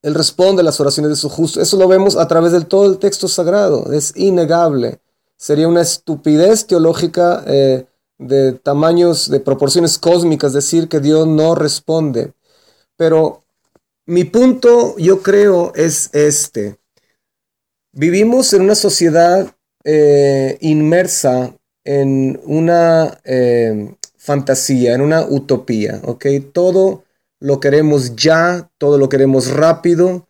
Él 0.00 0.14
responde 0.14 0.62
las 0.62 0.80
oraciones 0.80 1.10
de 1.10 1.16
su 1.16 1.28
justo. 1.28 1.60
Eso 1.60 1.76
lo 1.76 1.86
vemos 1.86 2.16
a 2.16 2.26
través 2.28 2.52
de 2.52 2.62
todo 2.62 2.86
el 2.86 2.98
texto 2.98 3.28
sagrado. 3.28 3.92
Es 3.92 4.16
innegable. 4.16 5.00
Sería 5.36 5.68
una 5.68 5.82
estupidez 5.82 6.66
teológica 6.66 7.44
eh, 7.46 7.86
de 8.16 8.52
tamaños, 8.52 9.28
de 9.28 9.40
proporciones 9.40 9.98
cósmicas, 9.98 10.52
decir 10.54 10.88
que 10.88 11.00
Dios 11.00 11.26
no 11.26 11.54
responde. 11.54 12.32
Pero 12.96 13.44
mi 14.06 14.24
punto, 14.24 14.96
yo 14.96 15.22
creo, 15.22 15.72
es 15.74 16.08
este. 16.14 16.78
Vivimos 17.98 18.52
en 18.52 18.62
una 18.62 18.76
sociedad 18.76 19.52
eh, 19.82 20.56
inmersa 20.60 21.52
en 21.82 22.38
una 22.44 23.18
eh, 23.24 23.92
fantasía, 24.16 24.94
en 24.94 25.00
una 25.00 25.26
utopía, 25.26 26.00
¿ok? 26.04 26.26
Todo 26.52 27.02
lo 27.40 27.58
queremos 27.58 28.14
ya, 28.14 28.70
todo 28.78 28.98
lo 28.98 29.08
queremos 29.08 29.50
rápido, 29.50 30.28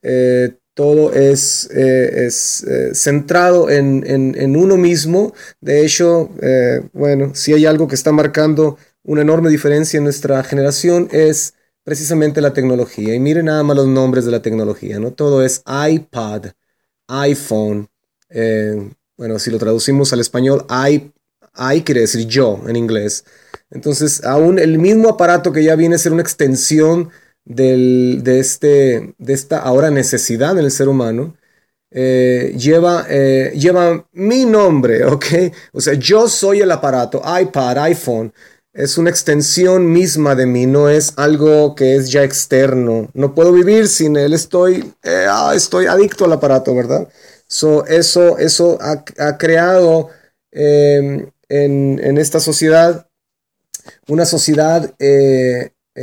eh, 0.00 0.54
todo 0.72 1.12
es, 1.12 1.68
eh, 1.74 2.24
es 2.24 2.64
eh, 2.64 2.94
centrado 2.94 3.68
en, 3.68 4.56
uno 4.56 4.78
mismo. 4.78 5.34
De 5.60 5.84
hecho, 5.84 6.30
bueno, 6.94 7.34
si 7.34 7.52
hay 7.52 7.66
algo 7.66 7.86
que 7.86 7.96
está 7.96 8.12
marcando 8.12 8.78
una 9.02 9.20
enorme 9.20 9.50
diferencia 9.50 9.98
en 9.98 10.04
nuestra 10.04 10.42
generación 10.42 11.08
es 11.12 11.52
precisamente 11.84 12.40
la 12.40 12.54
tecnología. 12.54 13.14
Y 13.14 13.20
miren 13.20 13.44
nada 13.44 13.62
más 13.62 13.76
los 13.76 13.88
nombres 13.88 14.24
de 14.24 14.30
la 14.30 14.40
tecnología, 14.40 14.98
¿no? 14.98 15.12
Todo 15.12 15.44
es 15.44 15.62
iPad, 15.66 16.52
iPhone. 17.10 17.88
bueno, 19.16 19.38
si 19.38 19.50
lo 19.50 19.58
traducimos 19.58 20.12
al 20.12 20.20
español, 20.20 20.66
i, 20.88 21.12
i 21.74 21.82
quiere 21.82 22.02
decir 22.02 22.26
yo 22.26 22.62
en 22.66 22.76
inglés. 22.76 23.24
Entonces, 23.70 24.24
aún 24.24 24.58
el 24.58 24.78
mismo 24.78 25.10
aparato 25.10 25.52
que 25.52 25.62
ya 25.62 25.76
viene 25.76 25.94
a 25.94 25.98
ser 25.98 26.12
una 26.12 26.22
extensión 26.22 27.10
de, 27.44 28.38
este, 28.38 29.14
de 29.18 29.32
esta 29.32 29.58
ahora 29.58 29.90
necesidad 29.90 30.58
en 30.58 30.64
el 30.64 30.70
ser 30.70 30.88
humano, 30.88 31.36
eh, 31.92 32.54
lleva, 32.56 33.06
eh, 33.08 33.52
lleva 33.56 34.06
mi 34.12 34.44
nombre, 34.44 35.04
¿ok? 35.06 35.24
O 35.72 35.80
sea, 35.80 35.94
yo 35.94 36.28
soy 36.28 36.60
el 36.60 36.70
aparato, 36.70 37.22
iPad, 37.40 37.78
iPhone, 37.78 38.32
es 38.72 38.98
una 38.98 39.10
extensión 39.10 39.92
misma 39.92 40.34
de 40.34 40.46
mí, 40.46 40.66
no 40.66 40.88
es 40.88 41.14
algo 41.16 41.74
que 41.74 41.96
es 41.96 42.10
ya 42.10 42.22
externo. 42.22 43.08
No 43.14 43.34
puedo 43.34 43.52
vivir 43.52 43.88
sin 43.88 44.16
él, 44.16 44.32
estoy, 44.32 44.94
eh, 45.02 45.26
ah, 45.28 45.52
estoy 45.54 45.86
adicto 45.86 46.24
al 46.24 46.32
aparato, 46.32 46.74
¿verdad? 46.74 47.08
So, 47.48 47.84
eso 47.86 48.38
eso 48.38 48.78
ha, 48.80 49.36
creado 49.38 50.10
em, 50.52 51.30
en, 51.48 52.00
en, 52.02 52.18
esta 52.18 52.38
sociedad 52.38 53.08
una 54.06 54.24
sociedad 54.24 54.94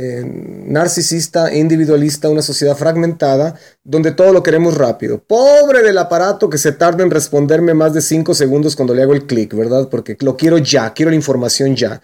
eh, 0.00 0.22
narcisista, 0.24 1.52
individualista, 1.52 2.28
una 2.28 2.42
sociedad 2.42 2.76
fragmentada, 2.76 3.54
donde 3.82 4.12
todo 4.12 4.32
lo 4.32 4.42
queremos 4.42 4.76
rápido. 4.76 5.18
Pobre 5.18 5.82
del 5.82 5.98
aparato 5.98 6.50
que 6.50 6.58
se 6.58 6.72
tarda 6.72 7.02
en 7.02 7.10
responderme 7.10 7.74
más 7.74 7.94
de 7.94 8.02
5 8.02 8.34
segundos 8.34 8.76
cuando 8.76 8.94
le 8.94 9.02
hago 9.02 9.14
el 9.14 9.26
clic, 9.26 9.54
¿verdad? 9.54 9.88
Porque 9.88 10.16
lo 10.20 10.36
quiero 10.36 10.58
ya, 10.58 10.92
quiero 10.92 11.10
la 11.10 11.16
información 11.16 11.74
ya. 11.74 12.00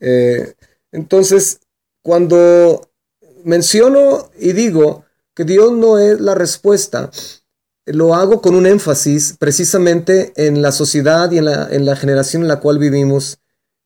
Eh, 0.00 0.54
entonces, 0.92 1.60
cuando 2.02 2.90
menciono 3.44 4.30
y 4.38 4.52
digo 4.52 5.04
que 5.34 5.44
Dios 5.44 5.72
no 5.72 5.98
es 5.98 6.20
la 6.20 6.34
respuesta, 6.34 7.10
lo 7.86 8.14
hago 8.14 8.42
con 8.42 8.54
un 8.54 8.66
énfasis 8.66 9.36
precisamente 9.38 10.32
en 10.36 10.62
la 10.62 10.72
sociedad 10.72 11.30
y 11.30 11.38
en 11.38 11.46
la, 11.46 11.68
en 11.70 11.86
la 11.86 11.96
generación 11.96 12.42
en 12.42 12.48
la 12.48 12.60
cual 12.60 12.78
vivimos 12.78 13.38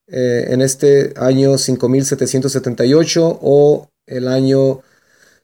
eh, 0.07 0.47
en 0.49 0.61
este 0.61 1.13
año 1.15 1.57
5778 1.57 3.39
o 3.41 3.89
el 4.05 4.27
año 4.27 4.81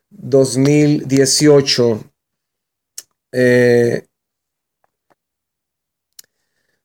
2018. 0.10 2.04
Eh, 3.32 4.06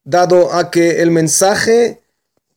dado 0.05 0.53
a 0.53 0.71
que 0.71 1.03
el 1.03 1.11
mensaje 1.11 2.04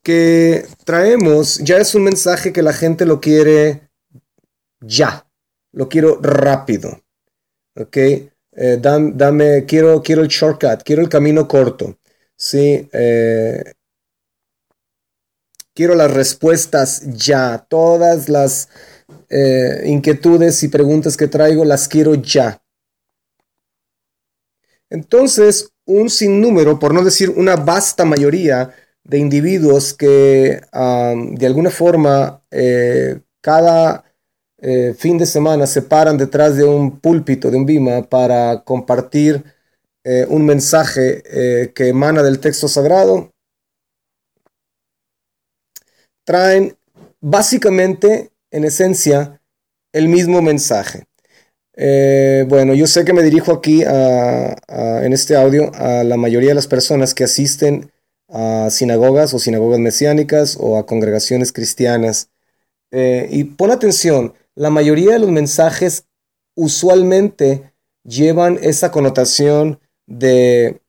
que 0.08 0.66
traemos 0.86 1.58
ya 1.58 1.80
es 1.80 1.94
un 1.94 2.06
mensaje 2.06 2.54
que 2.54 2.62
la 2.62 2.72
gente 2.72 3.06
lo 3.06 3.20
quiere 3.20 3.90
ya, 4.80 5.30
lo 5.74 5.90
quiero 5.90 6.22
rápido. 6.22 7.04
¿Ok? 7.76 7.98
Eh, 7.98 8.32
dame, 8.80 9.66
quiero, 9.66 10.02
quiero 10.02 10.22
el 10.22 10.30
shortcut, 10.30 10.84
quiero 10.86 11.02
el 11.02 11.10
camino 11.10 11.46
corto. 11.46 12.00
Sí, 12.38 12.88
eh, 12.94 13.74
quiero 15.74 15.94
las 15.94 16.14
respuestas 16.14 17.02
ya. 17.18 17.66
Todas 17.68 18.30
las 18.30 18.70
eh, 19.28 19.82
inquietudes 19.88 20.64
y 20.64 20.70
preguntas 20.70 21.18
que 21.18 21.28
traigo 21.28 21.66
las 21.66 21.86
quiero 21.90 22.16
ya. 22.16 22.64
Entonces, 24.90 25.70
un 25.84 26.10
sinnúmero, 26.10 26.80
por 26.80 26.94
no 26.94 27.04
decir 27.04 27.30
una 27.32 27.58
vasta 27.58 28.06
mayoría 28.06 28.74
de 29.08 29.18
individuos 29.18 29.94
que 29.94 30.62
de 30.72 31.46
alguna 31.46 31.70
forma 31.70 32.42
eh, 32.52 33.20
cada 33.42 34.04
eh, 34.60 34.94
fin 34.98 35.18
de 35.18 35.26
semana 35.26 35.66
se 35.66 35.82
paran 35.82 36.18
detrás 36.18 36.58
de 36.58 36.66
un 36.66 37.00
púlpito, 37.00 37.50
de 37.50 37.58
un 37.58 37.66
bima, 37.66 38.04
para 38.04 38.64
compartir 38.64 39.44
un 40.30 40.46
mensaje 40.46 41.22
que 41.76 41.90
emana 41.90 42.24
del 42.24 42.40
texto 42.40 42.70
sagrado, 42.70 43.30
traen 46.24 46.78
básicamente 47.20 48.32
en 48.50 48.64
esencia 48.64 49.42
el 49.92 50.08
mismo 50.08 50.42
mensaje. 50.42 51.04
Eh, 51.76 52.46
bueno, 52.48 52.74
yo 52.74 52.88
sé 52.88 53.04
que 53.04 53.12
me 53.12 53.22
dirijo 53.22 53.52
aquí 53.52 53.84
en 53.84 55.12
este 55.12 55.36
audio 55.36 55.74
a 55.76 56.06
la 56.06 56.16
mayoría 56.16 56.52
de 56.52 56.56
las 56.56 56.68
personas 56.68 57.14
que 57.14 57.26
asisten 57.26 57.92
a 58.30 58.70
sinagogas 58.70 59.34
o 59.34 59.40
sinagogas 59.40 59.80
mesiánicas 59.80 60.58
o 60.60 60.78
a 60.78 60.86
congregaciones 60.86 61.52
cristianas. 61.52 62.30
Eh, 62.92 63.28
y 63.32 63.44
pon 63.46 63.72
atención, 63.72 64.34
la 64.56 64.70
mayoría 64.70 65.14
de 65.14 65.20
los 65.20 65.30
mensajes 65.30 66.06
usualmente 66.56 67.74
llevan 68.04 68.58
esa 68.62 68.92
connotación 68.92 69.80
de, 70.08 70.82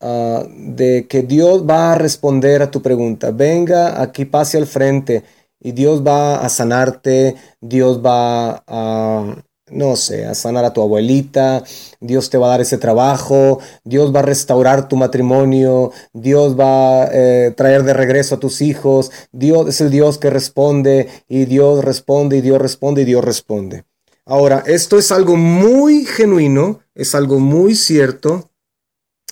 ah, 0.00 0.44
de 0.48 1.06
que 1.08 1.22
Dios 1.22 1.68
va 1.68 1.92
a 1.92 1.98
responder 1.98 2.62
a 2.62 2.70
tu 2.70 2.82
pregunta. 2.82 3.30
Venga, 3.30 4.02
aquí 4.02 4.24
pase 4.24 4.58
al 4.58 4.66
frente 4.66 5.22
y 5.60 5.72
Dios 5.72 6.04
va 6.06 6.44
a 6.44 6.48
sanarte, 6.48 7.36
Dios 7.60 8.04
va 8.04 8.64
a, 8.66 9.36
no 9.70 9.96
sé, 9.96 10.26
a 10.26 10.34
sanar 10.34 10.64
a 10.64 10.72
tu 10.72 10.82
abuelita, 10.82 11.64
Dios 12.00 12.28
te 12.28 12.38
va 12.38 12.48
a 12.48 12.50
dar 12.50 12.60
ese 12.60 12.78
trabajo, 12.78 13.60
Dios 13.82 14.14
va 14.14 14.20
a 14.20 14.22
restaurar 14.22 14.88
tu 14.88 14.96
matrimonio, 14.96 15.90
Dios 16.12 16.58
va 16.58 17.04
a 17.04 17.08
eh, 17.12 17.54
traer 17.56 17.82
de 17.84 17.94
regreso 17.94 18.34
a 18.34 18.40
tus 18.40 18.60
hijos, 18.60 19.10
Dios 19.32 19.68
es 19.68 19.80
el 19.80 19.90
Dios 19.90 20.18
que 20.18 20.30
responde 20.30 21.08
y 21.28 21.46
Dios 21.46 21.84
responde 21.84 22.38
y 22.38 22.40
Dios 22.42 22.60
responde 22.60 23.02
y 23.02 23.04
Dios 23.04 23.24
responde. 23.24 23.84
Ahora, 24.26 24.62
esto 24.66 24.98
es 24.98 25.12
algo 25.12 25.36
muy 25.36 26.04
genuino, 26.04 26.80
es 26.94 27.14
algo 27.14 27.40
muy 27.40 27.74
cierto, 27.74 28.50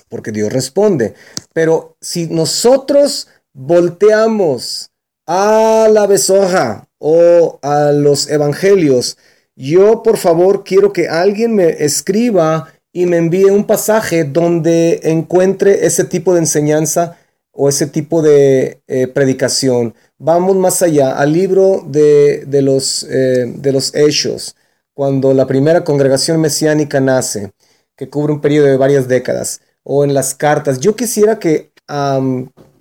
porque 0.09 0.33
Dios 0.33 0.53
responde. 0.53 1.15
Pero 1.55 1.97
si 2.01 2.27
nosotros 2.27 3.29
volteamos 3.55 4.91
a 5.27 5.89
la 5.91 6.07
besoja 6.07 6.89
o 6.99 7.59
a 7.63 7.93
los 7.93 8.29
evangelios, 8.29 9.17
yo 9.57 10.03
por 10.03 10.17
favor 10.17 10.65
quiero 10.65 10.93
que 10.93 11.09
alguien 11.09 11.55
me 11.55 11.85
escriba 11.85 12.73
y 12.93 13.07
me 13.07 13.17
envíe 13.17 13.45
un 13.45 13.67
pasaje 13.67 14.25
donde 14.25 15.01
encuentre 15.05 15.87
ese 15.87 16.05
tipo 16.05 16.35
de 16.35 16.41
enseñanza 16.41 17.17
o 17.53 17.69
ese 17.69 17.87
tipo 17.87 18.23
de 18.23 18.83
eh, 18.87 19.07
predicación. 19.09 19.95
Vamos 20.19 20.57
más 20.57 20.83
allá, 20.83 21.19
al 21.19 21.33
libro 21.33 21.85
de, 21.87 22.45
los, 22.63 23.07
eh, 23.11 23.53
de 23.55 23.73
los 23.73 23.95
Hechos, 23.95 24.57
cuando 24.95 25.35
la 25.35 25.47
primera 25.47 25.85
congregación 25.85 26.41
mesiánica 26.41 27.01
nace, 27.01 27.53
que 27.97 28.09
cubre 28.09 28.33
un 28.33 28.41
periodo 28.41 28.67
de 28.67 28.77
varias 28.77 29.09
décadas, 29.09 29.61
o 29.85 30.05
en 30.05 30.15
las 30.15 30.35
cartas. 30.35 30.81
Yo 30.81 30.97
quisiera 30.97 31.39
que 31.39 31.73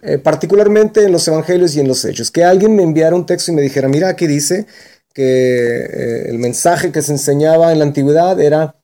eh, 0.04 0.18
particularmente 0.20 1.04
en 1.04 1.12
los 1.12 1.28
evangelios 1.28 1.76
y 1.76 1.80
en 1.80 1.88
los 1.88 2.06
hechos, 2.06 2.32
que 2.32 2.44
alguien 2.44 2.76
me 2.76 2.84
enviara 2.84 3.16
un 3.16 3.26
texto 3.26 3.52
y 3.52 3.56
me 3.56 3.62
dijera, 3.62 3.88
mira, 3.88 4.10
aquí 4.10 4.28
dice 4.28 4.68
que 5.14 5.24
eh, 5.24 6.30
el 6.30 6.40
mensaje 6.40 6.92
que 6.92 7.02
se 7.02 7.12
enseñaba 7.12 7.72
en 7.72 7.80
la 7.80 7.86
antigüedad 7.86 8.40
era, 8.40 8.76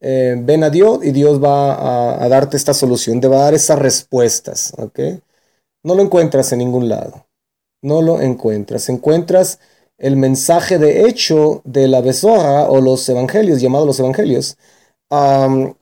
eh, 0.00 0.36
ven 0.38 0.64
a 0.64 0.70
Dios 0.70 1.00
y 1.02 1.12
Dios 1.12 1.42
va 1.42 2.22
a, 2.22 2.28
darte 2.28 2.56
esta 2.56 2.74
solución, 2.74 3.20
te 3.20 3.28
va 3.28 3.38
a 3.38 3.44
dar 3.44 3.54
esas 3.54 3.78
respuestas. 3.78 4.72
No 5.82 5.94
lo 5.94 6.02
encuentras 6.02 6.52
en 6.52 6.58
ningún 6.58 6.88
lado, 6.88 7.26
no 7.82 8.02
lo 8.02 8.20
encuentras, 8.20 8.88
encuentras 8.88 9.60
el 9.98 10.16
mensaje 10.16 10.78
de 10.78 11.08
hecho 11.08 11.62
de 11.64 11.88
la 11.88 12.00
Besorra 12.00 12.68
o 12.68 12.80
los 12.80 13.08
evangelios, 13.08 13.60
llamados 13.60 13.86
los 13.86 14.00
evangelios, 14.00 14.58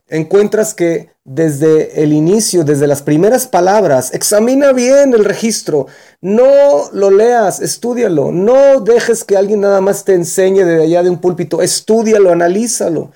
encuentras 0.09 0.75
que 0.75 1.11
desde 1.25 2.03
el 2.03 2.13
inicio, 2.13 2.65
desde 2.65 2.87
las 2.87 3.03
primeras 3.03 3.47
palabras, 3.47 4.13
examina 4.13 4.73
bien 4.73 5.15
el 5.15 5.25
registro, 5.25 5.87
no 6.21 6.91
lo 6.93 7.11
leas, 7.11 7.61
estudialo, 7.61 8.31
no 8.31 8.81
dejes 8.81 9.25
que 9.25 9.37
alguien 9.37 9.61
nada 9.61 9.81
más 9.81 10.05
te 10.05 10.15
enseñe 10.15 10.65
desde 10.65 10.85
allá 10.85 11.03
de 11.03 11.11
un 11.11 11.21
púlpito, 11.21 11.63
estudialo, 11.63 12.31
analízalo. 12.31 13.13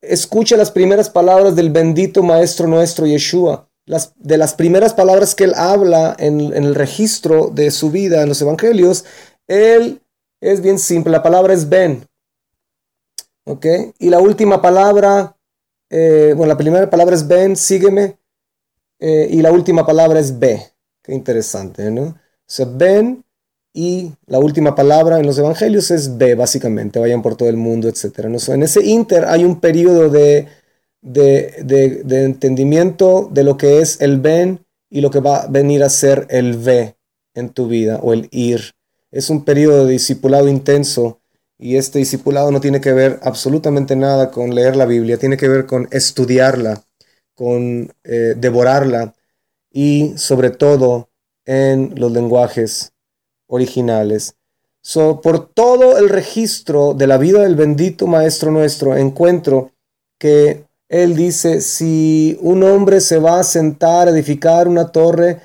Escucha 0.00 0.56
las 0.56 0.70
primeras 0.70 1.10
palabras 1.10 1.54
del 1.56 1.70
bendito 1.70 2.22
Maestro 2.22 2.66
nuestro 2.66 3.06
Yeshua, 3.06 3.68
las, 3.84 4.12
de 4.16 4.38
las 4.38 4.54
primeras 4.54 4.94
palabras 4.94 5.34
que 5.34 5.44
él 5.44 5.54
habla 5.54 6.16
en, 6.18 6.40
en 6.40 6.64
el 6.64 6.74
registro 6.74 7.50
de 7.52 7.70
su 7.70 7.90
vida 7.90 8.22
en 8.22 8.28
los 8.28 8.40
evangelios, 8.40 9.04
él 9.46 10.00
es 10.40 10.60
bien 10.60 10.78
simple, 10.78 11.10
la 11.10 11.22
palabra 11.22 11.52
es 11.52 11.68
Ben, 11.68 12.06
¿Ok? 13.48 13.64
Y 13.98 14.10
la 14.10 14.20
última 14.20 14.60
palabra, 14.60 15.34
eh, 15.90 16.34
bueno, 16.36 16.52
la 16.52 16.58
primera 16.58 16.88
palabra 16.90 17.14
es 17.14 17.26
ven, 17.26 17.56
sígueme. 17.56 18.18
Eh, 19.00 19.28
y 19.30 19.42
la 19.42 19.52
última 19.52 19.86
palabra 19.86 20.18
es 20.20 20.38
ve. 20.38 20.62
Qué 21.02 21.14
interesante, 21.14 21.90
¿no? 21.90 22.02
O 22.02 22.16
sea, 22.46 22.66
ven 22.66 23.24
y 23.72 24.12
la 24.26 24.38
última 24.38 24.74
palabra 24.74 25.20
en 25.20 25.26
los 25.26 25.38
evangelios 25.38 25.90
es 25.90 26.18
ve, 26.18 26.34
básicamente. 26.34 26.98
Vayan 26.98 27.22
por 27.22 27.36
todo 27.36 27.48
el 27.48 27.56
mundo, 27.56 27.88
etc. 27.88 28.26
¿no? 28.26 28.38
en 28.52 28.62
ese 28.62 28.84
inter 28.84 29.26
hay 29.26 29.44
un 29.44 29.60
periodo 29.60 30.08
de, 30.08 30.48
de, 31.00 32.02
de, 32.04 32.24
entendimiento 32.24 33.28
de 33.32 33.44
lo 33.44 33.56
que 33.56 33.80
es 33.80 34.00
el 34.00 34.18
ven 34.20 34.66
y 34.90 35.00
lo 35.00 35.10
que 35.10 35.20
va 35.20 35.42
a 35.42 35.46
venir 35.46 35.82
a 35.82 35.90
ser 35.90 36.26
el 36.30 36.56
ve 36.56 36.96
en 37.34 37.50
tu 37.50 37.68
vida 37.68 38.00
o 38.02 38.12
el 38.12 38.28
ir. 38.32 38.74
Es 39.10 39.30
un 39.30 39.44
periodo 39.44 39.86
de 39.86 39.92
discipulado 39.92 40.48
intenso 40.48 41.17
y 41.58 41.76
este 41.76 41.98
discipulado 41.98 42.50
no 42.50 42.60
tiene 42.60 42.80
que 42.80 42.92
ver 42.92 43.18
absolutamente 43.22 43.96
nada 43.96 44.30
con 44.30 44.54
leer 44.54 44.76
la 44.76 44.86
Biblia, 44.86 45.18
tiene 45.18 45.36
que 45.36 45.48
ver 45.48 45.66
con 45.66 45.88
estudiarla, 45.90 46.84
con 47.34 47.92
eh, 48.04 48.34
devorarla 48.36 49.14
y 49.70 50.14
sobre 50.16 50.50
todo 50.50 51.10
en 51.44 51.94
los 51.96 52.12
lenguajes 52.12 52.92
originales. 53.48 54.36
So, 54.80 55.20
por 55.20 55.48
todo 55.48 55.98
el 55.98 56.08
registro 56.08 56.94
de 56.94 57.08
la 57.08 57.18
vida 57.18 57.42
del 57.42 57.56
bendito 57.56 58.06
Maestro 58.06 58.52
nuestro, 58.52 58.96
encuentro 58.96 59.72
que 60.18 60.64
él 60.88 61.16
dice, 61.16 61.60
si 61.60 62.38
un 62.40 62.62
hombre 62.62 63.00
se 63.00 63.18
va 63.18 63.40
a 63.40 63.44
sentar 63.44 64.08
a 64.08 64.12
edificar 64.12 64.68
una 64.68 64.90
torre, 64.90 65.40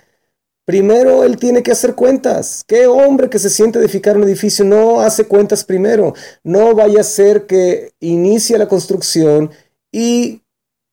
Primero 0.66 1.26
él 1.26 1.38
tiene 1.38 1.62
que 1.62 1.72
hacer 1.72 1.94
cuentas. 1.94 2.64
¿Qué 2.66 2.88
hombre 2.88 3.30
que 3.30 3.40
se 3.40 3.50
siente 3.50 3.80
edificar 3.80 4.16
un 4.16 4.24
edificio 4.24 4.64
no 4.64 5.02
hace 5.02 5.28
cuentas 5.28 5.66
primero? 5.66 6.14
No 6.44 6.74
vaya 6.74 7.02
a 7.02 7.04
ser 7.04 7.46
que 7.48 7.92
inicie 8.00 8.58
la 8.58 8.70
construcción 8.70 9.52
y 9.92 10.42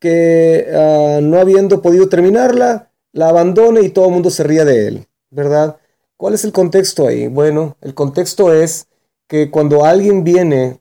que 0.00 0.66
ah, 0.74 1.20
no 1.22 1.38
habiendo 1.38 1.82
podido 1.82 2.08
terminarla, 2.08 2.90
la 3.12 3.28
abandone 3.28 3.82
y 3.82 3.90
todo 3.90 4.06
el 4.06 4.12
mundo 4.12 4.30
se 4.30 4.42
ría 4.42 4.64
de 4.64 4.88
él, 4.88 5.06
¿verdad? 5.30 5.76
¿Cuál 6.16 6.34
es 6.34 6.44
el 6.44 6.52
contexto 6.52 7.06
ahí? 7.06 7.28
Bueno, 7.28 7.76
el 7.80 7.94
contexto 7.94 8.52
es 8.52 8.88
que 9.28 9.50
cuando 9.50 9.84
alguien 9.84 10.24
viene 10.24 10.80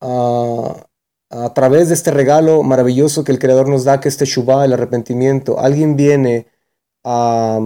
a, 0.00 0.86
a 1.30 1.54
través 1.54 1.88
de 1.88 1.94
este 1.94 2.10
regalo 2.10 2.62
maravilloso 2.64 3.22
que 3.22 3.32
el 3.32 3.38
Creador 3.38 3.68
nos 3.68 3.84
da, 3.84 4.00
que 4.00 4.08
este 4.08 4.24
Shubá, 4.24 4.64
el 4.64 4.72
arrepentimiento, 4.72 5.60
alguien 5.60 5.96
viene 5.96 6.48
a, 7.04 7.58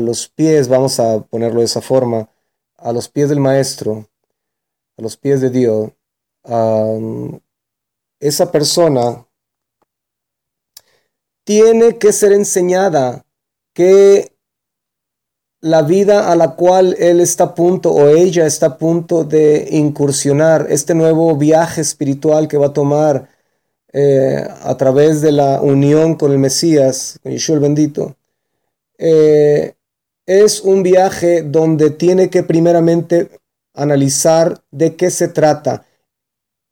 los 0.00 0.28
pies, 0.28 0.68
vamos 0.68 1.00
a 1.00 1.20
ponerlo 1.20 1.60
de 1.60 1.66
esa 1.66 1.80
forma, 1.80 2.28
a 2.76 2.92
los 2.92 3.08
pies 3.08 3.28
del 3.28 3.40
Maestro, 3.40 4.06
a 4.96 5.02
los 5.02 5.16
pies 5.16 5.40
de 5.40 5.50
Dios, 5.50 5.90
esa 8.20 8.52
persona 8.52 9.26
tiene 11.44 11.98
que 11.98 12.12
ser 12.12 12.32
enseñada 12.32 13.24
que 13.74 14.34
la 15.60 15.82
vida 15.82 16.30
a 16.30 16.36
la 16.36 16.56
cual 16.56 16.94
él 16.98 17.20
está 17.20 17.44
a 17.44 17.54
punto 17.54 17.90
o 17.90 18.08
ella 18.08 18.46
está 18.46 18.66
a 18.66 18.78
punto 18.78 19.24
de 19.24 19.68
incursionar, 19.70 20.66
este 20.68 20.94
nuevo 20.94 21.36
viaje 21.36 21.80
espiritual 21.80 22.48
que 22.48 22.58
va 22.58 22.66
a 22.66 22.72
tomar 22.72 23.28
eh, 23.92 24.46
a 24.62 24.76
través 24.76 25.22
de 25.22 25.32
la 25.32 25.62
unión 25.62 26.16
con 26.16 26.32
el 26.32 26.38
Mesías, 26.38 27.18
con 27.22 27.32
Yeshua 27.32 27.54
el 27.54 27.60
bendito, 27.62 28.16
eh, 28.98 29.74
es 30.26 30.60
un 30.60 30.82
viaje 30.82 31.42
donde 31.42 31.90
tiene 31.90 32.30
que 32.30 32.42
primeramente 32.42 33.30
analizar 33.74 34.62
de 34.70 34.96
qué 34.96 35.10
se 35.10 35.28
trata. 35.28 35.84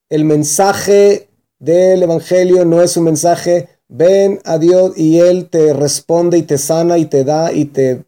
El 0.08 0.24
mensaje 0.24 1.28
del 1.58 2.02
Evangelio 2.02 2.64
no 2.64 2.82
es 2.82 2.96
un 2.96 3.04
mensaje, 3.04 3.68
ven 3.88 4.40
a 4.44 4.58
Dios 4.58 4.96
y 4.96 5.20
Él 5.20 5.48
te 5.48 5.72
responde 5.72 6.38
y 6.38 6.42
te 6.42 6.58
sana 6.58 6.98
y 6.98 7.06
te 7.06 7.24
da 7.24 7.52
y 7.52 7.66
te 7.66 8.04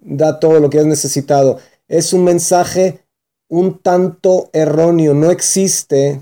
da 0.00 0.40
todo 0.40 0.60
lo 0.60 0.70
que 0.70 0.78
has 0.78 0.86
necesitado. 0.86 1.58
Es 1.88 2.12
un 2.12 2.24
mensaje 2.24 3.00
un 3.48 3.78
tanto 3.78 4.50
erróneo, 4.52 5.14
no 5.14 5.30
existe 5.30 6.20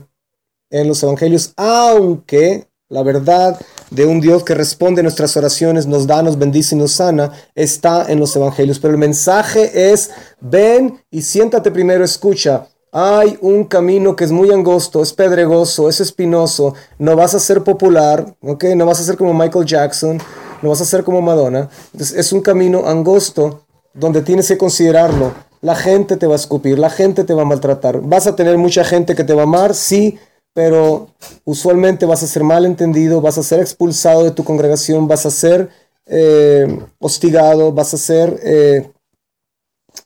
en 0.70 0.88
los 0.88 1.02
Evangelios, 1.02 1.52
aunque 1.56 2.68
la 2.88 3.02
verdad 3.02 3.58
de 3.90 4.06
un 4.06 4.20
Dios 4.20 4.44
que 4.44 4.54
responde 4.54 5.02
nuestras 5.02 5.36
oraciones, 5.36 5.86
nos 5.86 6.06
da, 6.06 6.22
nos 6.22 6.38
bendice 6.38 6.74
y 6.74 6.78
nos 6.78 6.92
sana, 6.92 7.32
está 7.54 8.06
en 8.08 8.18
los 8.20 8.34
evangelios. 8.36 8.78
Pero 8.78 8.92
el 8.92 8.98
mensaje 8.98 9.92
es, 9.92 10.10
ven 10.40 11.00
y 11.10 11.22
siéntate 11.22 11.70
primero, 11.70 12.04
escucha. 12.04 12.68
Hay 12.92 13.36
un 13.40 13.64
camino 13.64 14.14
que 14.14 14.24
es 14.24 14.30
muy 14.30 14.52
angosto, 14.52 15.02
es 15.02 15.12
pedregoso, 15.12 15.88
es 15.88 16.00
espinoso, 16.00 16.74
no 16.98 17.16
vas 17.16 17.34
a 17.34 17.40
ser 17.40 17.64
popular, 17.64 18.36
¿ok? 18.40 18.64
No 18.76 18.86
vas 18.86 19.00
a 19.00 19.04
ser 19.04 19.16
como 19.16 19.34
Michael 19.34 19.66
Jackson, 19.66 20.20
no 20.62 20.68
vas 20.68 20.80
a 20.80 20.84
ser 20.84 21.02
como 21.02 21.20
Madonna. 21.20 21.68
Es 21.98 22.32
un 22.32 22.40
camino 22.40 22.86
angosto 22.86 23.64
donde 23.94 24.22
tienes 24.22 24.46
que 24.46 24.58
considerarlo. 24.58 25.32
La 25.60 25.74
gente 25.74 26.16
te 26.16 26.26
va 26.26 26.34
a 26.34 26.36
escupir, 26.36 26.78
la 26.78 26.90
gente 26.90 27.24
te 27.24 27.34
va 27.34 27.42
a 27.42 27.46
maltratar. 27.46 28.00
¿Vas 28.00 28.26
a 28.26 28.36
tener 28.36 28.58
mucha 28.58 28.84
gente 28.84 29.14
que 29.14 29.24
te 29.24 29.34
va 29.34 29.42
a 29.42 29.44
amar? 29.44 29.74
Sí, 29.74 30.18
pero 30.54 31.08
usualmente 31.44 32.06
vas 32.06 32.22
a 32.22 32.28
ser 32.28 32.44
mal 32.44 32.64
entendido, 32.64 33.20
vas 33.20 33.36
a 33.36 33.42
ser 33.42 33.60
expulsado 33.60 34.22
de 34.22 34.30
tu 34.30 34.44
congregación, 34.44 35.08
vas 35.08 35.26
a 35.26 35.30
ser 35.30 35.68
eh, 36.06 36.80
hostigado, 37.00 37.72
vas 37.72 37.92
a 37.92 37.98
ser, 37.98 38.40
eh, 38.44 38.90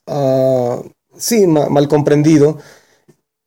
ah, 0.07 0.81
sí, 1.15 1.45
mal, 1.47 1.87
comprendido. 1.87 2.57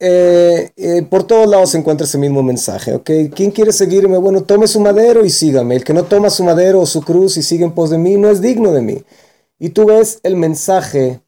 Eh, 0.04 1.06
por 1.10 1.24
todos 1.24 1.48
lados 1.48 1.70
se 1.70 1.78
encuentra 1.78 2.06
ese 2.06 2.18
mismo 2.18 2.42
mensaje, 2.42 2.94
¿ok? 2.94 3.10
¿Quién 3.34 3.50
quiere 3.50 3.72
seguirme? 3.72 4.18
Bueno, 4.18 4.42
tome 4.42 4.66
su 4.66 4.80
madero 4.80 5.24
y 5.24 5.30
sígame. 5.30 5.76
El 5.76 5.84
que 5.84 5.94
no 5.94 6.04
toma 6.04 6.30
su 6.30 6.44
madero 6.44 6.80
o 6.80 6.86
su 6.86 7.02
cruz 7.02 7.36
y 7.36 7.42
sigue 7.42 7.64
en 7.64 7.72
pos 7.72 7.90
de 7.90 7.98
mí 7.98 8.16
no 8.16 8.30
es 8.30 8.40
digno 8.40 8.72
de 8.72 8.82
mí. 8.82 9.04
Y 9.58 9.70
tú 9.70 9.86
ves 9.86 10.20
el 10.22 10.36
mensaje 10.36 11.20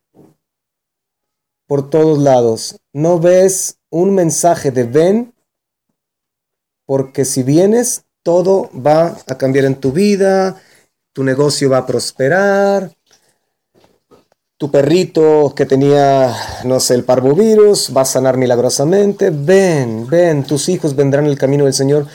por 1.66 1.90
todos 1.90 2.18
lados. 2.18 2.80
No 2.92 3.18
ves 3.20 3.78
un 3.90 4.14
mensaje 4.14 4.70
de 4.72 4.84
ven 4.84 5.33
porque 6.86 7.24
si 7.24 7.42
vienes, 7.42 8.04
todo 8.22 8.70
va 8.74 9.16
a 9.26 9.38
cambiar 9.38 9.64
en 9.64 9.76
tu 9.76 9.92
vida, 9.92 10.60
tu 11.12 11.24
negocio 11.24 11.70
va 11.70 11.78
a 11.78 11.86
prosperar, 11.86 12.90
tu 14.56 14.70
perrito 14.70 15.52
que 15.54 15.66
tenía, 15.66 16.34
no 16.64 16.80
sé, 16.80 16.94
el 16.94 17.04
parvovirus 17.04 17.92
va 17.94 18.02
a 18.02 18.06
sanar 18.06 18.36
milagrosamente, 18.36 19.30
ven, 19.30 20.06
ven, 20.08 20.44
tus 20.44 20.68
hijos 20.68 20.94
vendrán 20.96 21.24
en 21.24 21.32
el 21.32 21.38
camino 21.38 21.64
del 21.64 21.74
Señor. 21.74 22.06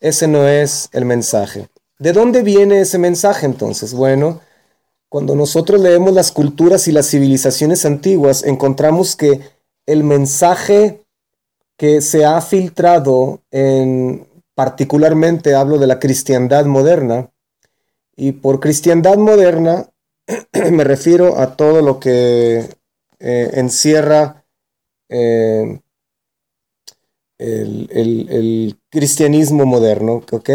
Ese 0.00 0.26
no 0.26 0.48
es 0.48 0.88
el 0.92 1.04
mensaje. 1.04 1.68
¿De 1.98 2.12
dónde 2.12 2.42
viene 2.42 2.80
ese 2.80 2.98
mensaje 2.98 3.46
entonces? 3.46 3.94
Bueno, 3.94 4.40
cuando 5.08 5.36
nosotros 5.36 5.80
leemos 5.80 6.14
las 6.14 6.32
culturas 6.32 6.88
y 6.88 6.92
las 6.92 7.08
civilizaciones 7.10 7.84
antiguas, 7.84 8.42
encontramos 8.44 9.14
que 9.14 9.40
el 9.86 10.02
mensaje 10.02 11.01
que 11.76 12.00
se 12.00 12.24
ha 12.24 12.40
filtrado 12.40 13.40
en, 13.50 14.26
particularmente 14.54 15.54
hablo 15.54 15.78
de 15.78 15.86
la 15.86 15.98
cristiandad 15.98 16.64
moderna, 16.66 17.30
y 18.16 18.32
por 18.32 18.60
cristiandad 18.60 19.16
moderna 19.16 19.88
me 20.70 20.84
refiero 20.84 21.38
a 21.38 21.56
todo 21.56 21.82
lo 21.82 21.98
que 21.98 22.68
eh, 23.18 23.50
encierra 23.54 24.44
eh, 25.08 25.80
el, 27.38 28.78
cristianismo 28.90 29.64
moderno, 29.64 30.22
¿ok? 30.30 30.50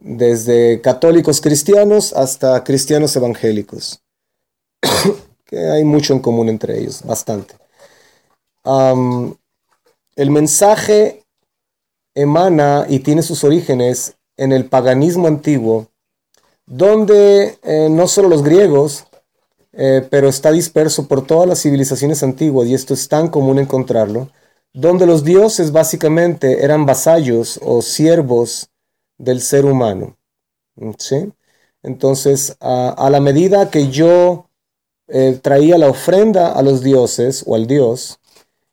Desde 0.00 0.80
católicos 0.80 1.40
cristianos 1.40 2.12
hasta 2.12 2.64
cristianos 2.64 3.14
evangélicos, 3.16 4.02
que 5.44 5.58
hay 5.58 5.84
mucho 5.84 6.14
en 6.14 6.20
común 6.20 6.48
entre 6.48 6.78
ellos, 6.78 7.02
bastante. 7.04 7.54
El 10.16 10.30
mensaje 10.30 11.24
emana 12.14 12.86
y 12.88 13.00
tiene 13.00 13.22
sus 13.22 13.44
orígenes 13.44 14.16
en 14.36 14.52
el 14.52 14.66
paganismo 14.66 15.26
antiguo, 15.26 15.88
donde 16.66 17.58
eh, 17.62 17.88
no 17.90 18.06
solo 18.06 18.28
los 18.28 18.42
griegos, 18.42 19.06
eh, 19.72 20.06
pero 20.08 20.28
está 20.28 20.52
disperso 20.52 21.08
por 21.08 21.26
todas 21.26 21.48
las 21.48 21.60
civilizaciones 21.60 22.22
antiguas, 22.22 22.68
y 22.68 22.74
esto 22.74 22.94
es 22.94 23.08
tan 23.08 23.28
común 23.28 23.58
encontrarlo, 23.58 24.28
donde 24.72 25.06
los 25.06 25.24
dioses 25.24 25.72
básicamente 25.72 26.64
eran 26.64 26.86
vasallos 26.86 27.58
o 27.62 27.82
siervos 27.82 28.70
del 29.18 29.40
ser 29.40 29.64
humano. 29.64 30.16
Entonces, 31.82 32.56
a, 32.60 33.08
la 33.10 33.20
medida 33.20 33.70
que 33.70 33.88
yo 33.88 34.48
eh, 35.08 35.38
traía 35.40 35.78
la 35.78 35.88
ofrenda 35.88 36.52
a 36.52 36.62
los 36.62 36.82
dioses 36.82 37.44
o 37.46 37.54
al 37.54 37.66
dios, 37.66 38.18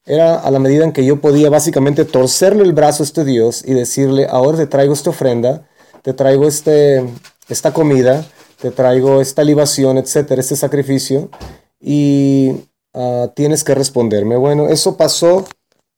era 0.05 0.39
a 0.39 0.51
la 0.51 0.59
medida 0.59 0.83
en 0.83 0.91
que 0.91 1.05
yo 1.05 1.21
podía 1.21 1.49
básicamente 1.49 2.05
torcerle 2.05 2.63
el 2.63 2.73
brazo 2.73 3.03
a 3.03 3.05
este 3.05 3.23
Dios 3.23 3.63
y 3.65 3.73
decirle, 3.73 4.27
ahora 4.29 4.57
te 4.57 4.67
traigo 4.67 4.93
esta 4.93 5.11
ofrenda, 5.11 5.67
te 6.01 6.13
traigo 6.13 6.47
este, 6.47 7.05
esta 7.49 7.73
comida, 7.73 8.25
te 8.59 8.71
traigo 8.71 9.21
esta 9.21 9.43
libación, 9.43 9.97
etcétera, 9.97 10.41
este 10.41 10.55
sacrificio, 10.55 11.29
y 11.79 12.67
ah, 12.93 13.31
tienes 13.35 13.63
que 13.63 13.75
responderme. 13.75 14.37
Bueno, 14.37 14.67
eso 14.69 14.97
pasó 14.97 15.45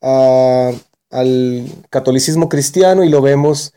ah, 0.02 0.72
al 1.10 1.66
catolicismo 1.89 2.50
cristiano 2.50 3.04
y 3.04 3.10
lo 3.10 3.22
vemos 3.22 3.74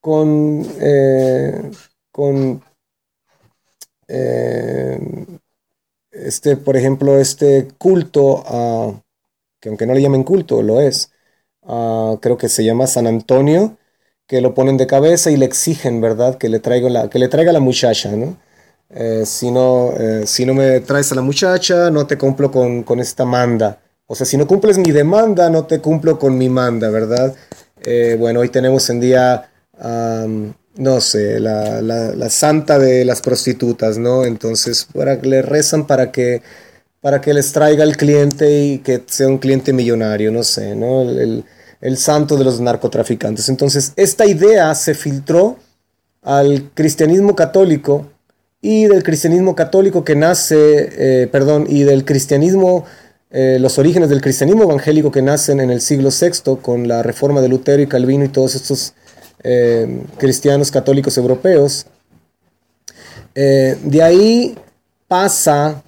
con, 0.00 0.66
eh, 0.80 1.70
con 2.12 2.62
eh, 4.06 5.00
este, 6.10 6.56
por 6.56 6.76
ejemplo, 6.76 7.18
este 7.18 7.68
culto 7.78 8.44
a 8.46 9.02
que 9.64 9.70
aunque 9.70 9.86
no 9.86 9.94
le 9.94 10.02
llamen 10.02 10.24
culto, 10.24 10.60
lo 10.60 10.82
es. 10.82 11.10
Ah, 11.62 12.18
creo 12.20 12.36
que 12.36 12.50
se 12.50 12.64
llama 12.64 12.86
San 12.86 13.06
Antonio, 13.06 13.78
que 14.26 14.42
lo 14.42 14.52
ponen 14.52 14.76
de 14.76 14.86
cabeza 14.86 15.30
y 15.30 15.38
le 15.38 15.46
exigen, 15.46 16.02
¿verdad? 16.02 16.36
Que 16.36 16.50
le, 16.50 16.60
traiga 16.60 16.90
la, 16.90 17.08
que 17.08 17.18
le 17.18 17.28
traiga 17.28 17.50
la 17.50 17.60
muchacha, 17.60 18.12
¿no? 18.14 18.36
Eh, 18.90 19.22
si, 19.24 19.50
no 19.50 19.94
eh, 19.98 20.24
si 20.26 20.44
no 20.44 20.52
me 20.52 20.80
traes 20.80 21.12
a 21.12 21.14
la 21.14 21.22
muchacha, 21.22 21.90
no 21.90 22.06
te 22.06 22.18
cumplo 22.18 22.50
con, 22.50 23.00
esta 23.00 23.24
manda. 23.24 23.80
O 24.06 24.14
sea, 24.14 24.26
si 24.26 24.36
no 24.36 24.46
cumples 24.46 24.76
mi 24.76 24.92
demanda, 24.92 25.48
no 25.48 25.64
te 25.64 25.80
cumplo 25.80 26.18
con 26.18 26.36
mi 26.36 26.50
manda, 26.50 26.90
¿verdad? 26.90 27.34
Eh, 27.82 28.16
bueno, 28.18 28.40
hoy 28.40 28.50
tenemos 28.50 28.90
en 28.90 29.00
día, 29.00 29.50
no 30.76 31.00
sé, 31.00 31.40
la, 31.40 31.80
la, 31.80 32.28
santa 32.28 32.78
de 32.78 33.06
las 33.06 33.22
prostitutas, 33.22 33.96
¿no? 33.96 34.26
Entonces, 34.26 34.86
para, 34.92 35.14
le 35.14 35.40
rezan 35.40 35.86
para 35.86 36.12
que 36.12 36.42
para 37.04 37.20
que 37.20 37.34
les 37.34 37.52
traiga 37.52 37.84
el 37.84 37.98
cliente 37.98 38.64
y 38.64 38.78
que 38.78 39.02
sea 39.04 39.28
un 39.28 39.36
cliente 39.36 39.74
millonario, 39.74 40.32
no 40.32 40.42
sé, 40.42 40.74
¿no? 40.74 41.02
El, 41.02 41.44
santo 41.98 42.38
de 42.38 42.44
los 42.44 42.60
narcotraficantes. 42.60 43.50
Entonces, 43.50 43.92
esta 43.96 44.24
idea 44.24 44.74
se 44.74 44.94
filtró 44.94 45.58
al 46.22 46.70
cristianismo 46.72 47.36
católico 47.36 48.06
y 48.62 48.86
del 48.86 49.02
cristianismo 49.02 49.54
católico 49.54 50.02
que 50.02 50.16
nace, 50.16 50.56
eh, 50.56 51.26
perdón, 51.26 51.66
y 51.68 51.82
del 51.82 52.06
cristianismo, 52.06 52.86
eh, 53.30 53.58
los 53.60 53.78
orígenes 53.78 54.08
del 54.08 54.22
cristianismo 54.22 54.62
evangélico 54.62 55.12
que 55.12 55.20
nacen 55.20 55.60
en 55.60 55.70
el 55.70 55.82
siglo 55.82 56.08
VI 56.08 56.56
con 56.62 56.88
la 56.88 57.02
reforma 57.02 57.42
de 57.42 57.48
Lutero 57.50 57.82
y 57.82 57.86
Calvino 57.86 58.24
y 58.24 58.28
todos 58.28 58.54
estos 58.54 58.94
eh, 59.42 60.04
cristianos 60.16 60.70
católicos 60.70 61.18
europeos. 61.18 61.84
de 63.34 64.02
ahí 64.02 64.56
pasa 65.06 65.82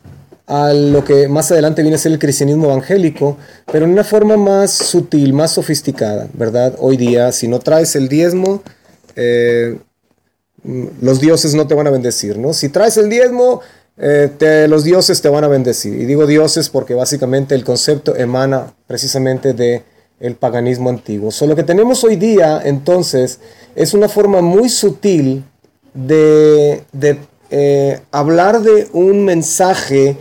a 0.46 0.72
lo 0.72 1.04
que 1.04 1.28
más 1.28 1.50
adelante 1.50 1.82
viene 1.82 1.96
a 1.96 1.98
ser 1.98 2.12
el 2.12 2.18
cristianismo 2.18 2.66
evangélico, 2.66 3.36
pero 3.70 3.84
en 3.84 3.92
una 3.92 4.04
forma 4.04 4.36
más 4.36 4.70
sutil, 4.70 5.32
más 5.32 5.52
sofisticada, 5.52 6.28
¿verdad? 6.34 6.74
Hoy 6.78 6.96
día, 6.96 7.32
si 7.32 7.48
no 7.48 7.58
traes 7.58 7.96
el 7.96 8.08
diezmo, 8.08 8.62
eh, 9.16 9.76
los 11.00 11.20
dioses 11.20 11.54
no 11.54 11.66
te 11.66 11.74
van 11.74 11.86
a 11.86 11.90
bendecir, 11.90 12.38
¿no? 12.38 12.52
Si 12.52 12.68
traes 12.68 12.96
el 12.96 13.08
diezmo, 13.08 13.60
eh, 13.98 14.66
los 14.68 14.84
dioses 14.84 15.20
te 15.20 15.28
van 15.28 15.44
a 15.44 15.48
bendecir. 15.48 15.94
Y 16.00 16.04
digo 16.04 16.26
dioses 16.26 16.68
porque 16.68 16.94
básicamente 16.94 17.54
el 17.54 17.64
concepto 17.64 18.14
emana 18.14 18.74
precisamente 18.86 19.52
de 19.52 19.82
el 20.20 20.34
paganismo 20.34 20.90
antiguo. 20.90 21.30
So, 21.30 21.46
lo 21.46 21.56
que 21.56 21.62
tenemos 21.62 22.02
hoy 22.04 22.16
día, 22.16 22.60
entonces, 22.64 23.40
es 23.74 23.94
una 23.94 24.08
forma 24.08 24.40
muy 24.40 24.68
sutil 24.68 25.44
de, 25.92 26.82
eh, 27.50 28.00
hablar 28.10 28.60
de 28.62 28.88
un 28.92 29.24
mensaje 29.24 30.16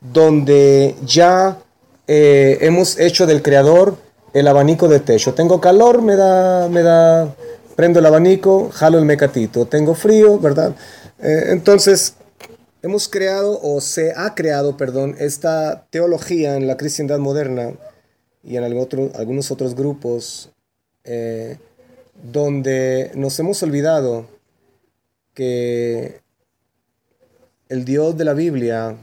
donde 0.00 0.94
ya 1.04 1.58
eh, 2.06 2.58
hemos 2.60 2.98
hecho 2.98 3.26
del 3.26 3.42
creador 3.42 3.96
el 4.32 4.48
abanico 4.48 4.88
de 4.88 5.00
techo. 5.00 5.34
Tengo 5.34 5.60
calor, 5.60 6.02
me 6.02 6.16
da, 6.16 6.68
me 6.68 6.82
da, 6.82 7.34
prendo 7.74 8.00
el 8.00 8.06
abanico, 8.06 8.70
jalo 8.72 8.98
el 8.98 9.04
mecatito. 9.04 9.66
Tengo 9.66 9.94
frío, 9.94 10.38
¿verdad? 10.38 10.74
Eh, 11.18 11.46
entonces, 11.48 12.14
hemos 12.82 13.08
creado 13.08 13.58
o 13.62 13.80
se 13.80 14.12
ha 14.16 14.34
creado, 14.34 14.76
perdón, 14.76 15.16
esta 15.18 15.86
teología 15.90 16.56
en 16.56 16.66
la 16.66 16.76
cristiandad 16.76 17.18
moderna 17.18 17.72
y 18.44 18.56
en 18.56 18.64
algunos 18.64 19.50
otros 19.50 19.74
grupos 19.74 20.50
eh, 21.04 21.58
donde 22.30 23.10
nos 23.14 23.38
hemos 23.38 23.62
olvidado 23.62 24.26
que 25.34 26.20
el 27.68 27.84
Dios 27.84 28.16
de 28.16 28.24
la 28.24 28.34
Biblia 28.34 28.96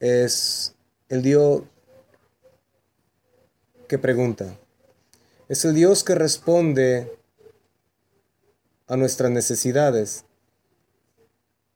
es 0.00 0.74
el 1.08 1.22
Dios 1.22 1.62
que 3.88 3.98
pregunta. 3.98 4.56
Es 5.48 5.64
el 5.64 5.74
Dios 5.74 6.04
que 6.04 6.14
responde 6.14 7.10
a 8.86 8.96
nuestras 8.96 9.30
necesidades, 9.30 10.24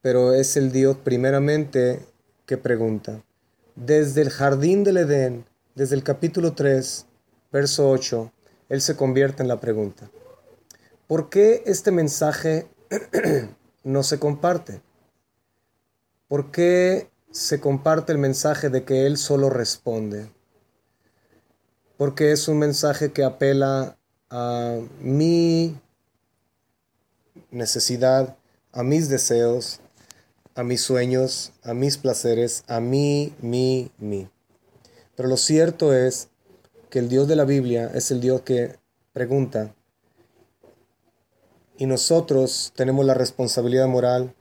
pero 0.01 0.35
es 0.35 0.57
el 0.57 0.73
Dios 0.73 0.97
primeramente 0.99 2.05
que 2.47 2.57
pregunta. 2.57 3.23
Desde 3.75 4.21
el 4.23 4.31
jardín 4.31 4.85
del 4.85 4.99
Edén, 4.99 5.47
desde 5.75 5.95
el 5.95 6.03
capítulo 6.03 6.53
3, 6.53 7.07
verso 7.51 7.91
8, 7.91 8.33
Él 8.69 8.81
se 8.81 8.97
convierte 8.97 9.43
en 9.43 9.49
la 9.49 9.61
pregunta. 9.61 10.11
¿Por 11.07 11.31
qué 11.31 11.63
este 11.67 11.91
mensaje 11.91 12.67
no 13.85 14.03
se 14.03 14.19
comparte? 14.19 14.83
¿Por 16.29 16.51
qué 16.51 17.12
se 17.33 17.61
comparte 17.61 18.13
el 18.13 18.19
mensaje 18.19 18.71
de 18.71 18.85
que 18.85 19.07
Él 19.07 19.17
solo 19.17 19.51
responde? 19.51 20.31
Porque 21.97 22.33
es 22.33 22.47
un 22.49 22.59
mensaje 22.59 23.13
que 23.13 23.25
apela 23.25 23.97
a 24.31 24.79
mi 25.01 25.77
necesidad, 27.51 28.37
a 28.73 28.83
mis 28.83 29.09
deseos, 29.09 29.81
a 30.55 30.63
mis 30.63 30.83
sueños, 30.83 31.53
a 31.63 31.75
mis 31.75 31.99
placeres, 31.99 32.65
a 32.69 32.81
mí, 32.81 33.35
mí, 33.41 33.91
mí. 33.99 34.29
Pero 35.17 35.29
lo 35.29 35.37
cierto 35.37 35.93
es 35.93 36.29
que 36.91 36.99
el 36.99 37.09
Dios 37.09 37.27
de 37.29 37.37
la 37.37 37.45
Biblia 37.45 37.91
es 37.95 38.11
el 38.11 38.21
Dios 38.21 38.43
que 38.43 38.77
pregunta 39.13 39.75
y 41.83 41.87
nosotros 41.87 42.73
tenemos 42.77 43.05
la 43.05 43.15
responsabilidad 43.15 43.89
moral 43.89 44.35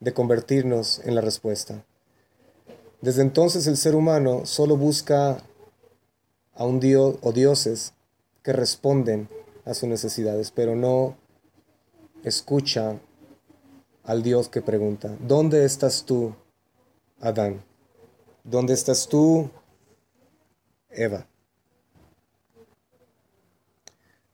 de 0.00 0.14
convertirnos 0.14 1.00
en 1.04 1.14
la 1.14 1.20
respuesta. 1.20 1.84
Desde 3.00 3.22
entonces 3.22 3.66
el 3.66 3.76
ser 3.76 3.94
humano 3.94 4.46
solo 4.46 4.76
busca 4.76 5.42
a 6.54 6.64
un 6.64 6.80
Dios 6.80 7.16
o 7.20 7.32
dioses 7.32 7.92
que 8.42 8.52
responden 8.52 9.28
a 9.64 9.74
sus 9.74 9.88
necesidades, 9.88 10.50
pero 10.50 10.74
no 10.74 11.16
escucha 12.24 12.98
al 14.04 14.22
Dios 14.22 14.48
que 14.48 14.62
pregunta, 14.62 15.14
¿dónde 15.20 15.64
estás 15.64 16.04
tú, 16.04 16.34
Adán? 17.20 17.62
¿Dónde 18.44 18.72
estás 18.72 19.08
tú, 19.08 19.50
Eva? 20.90 21.26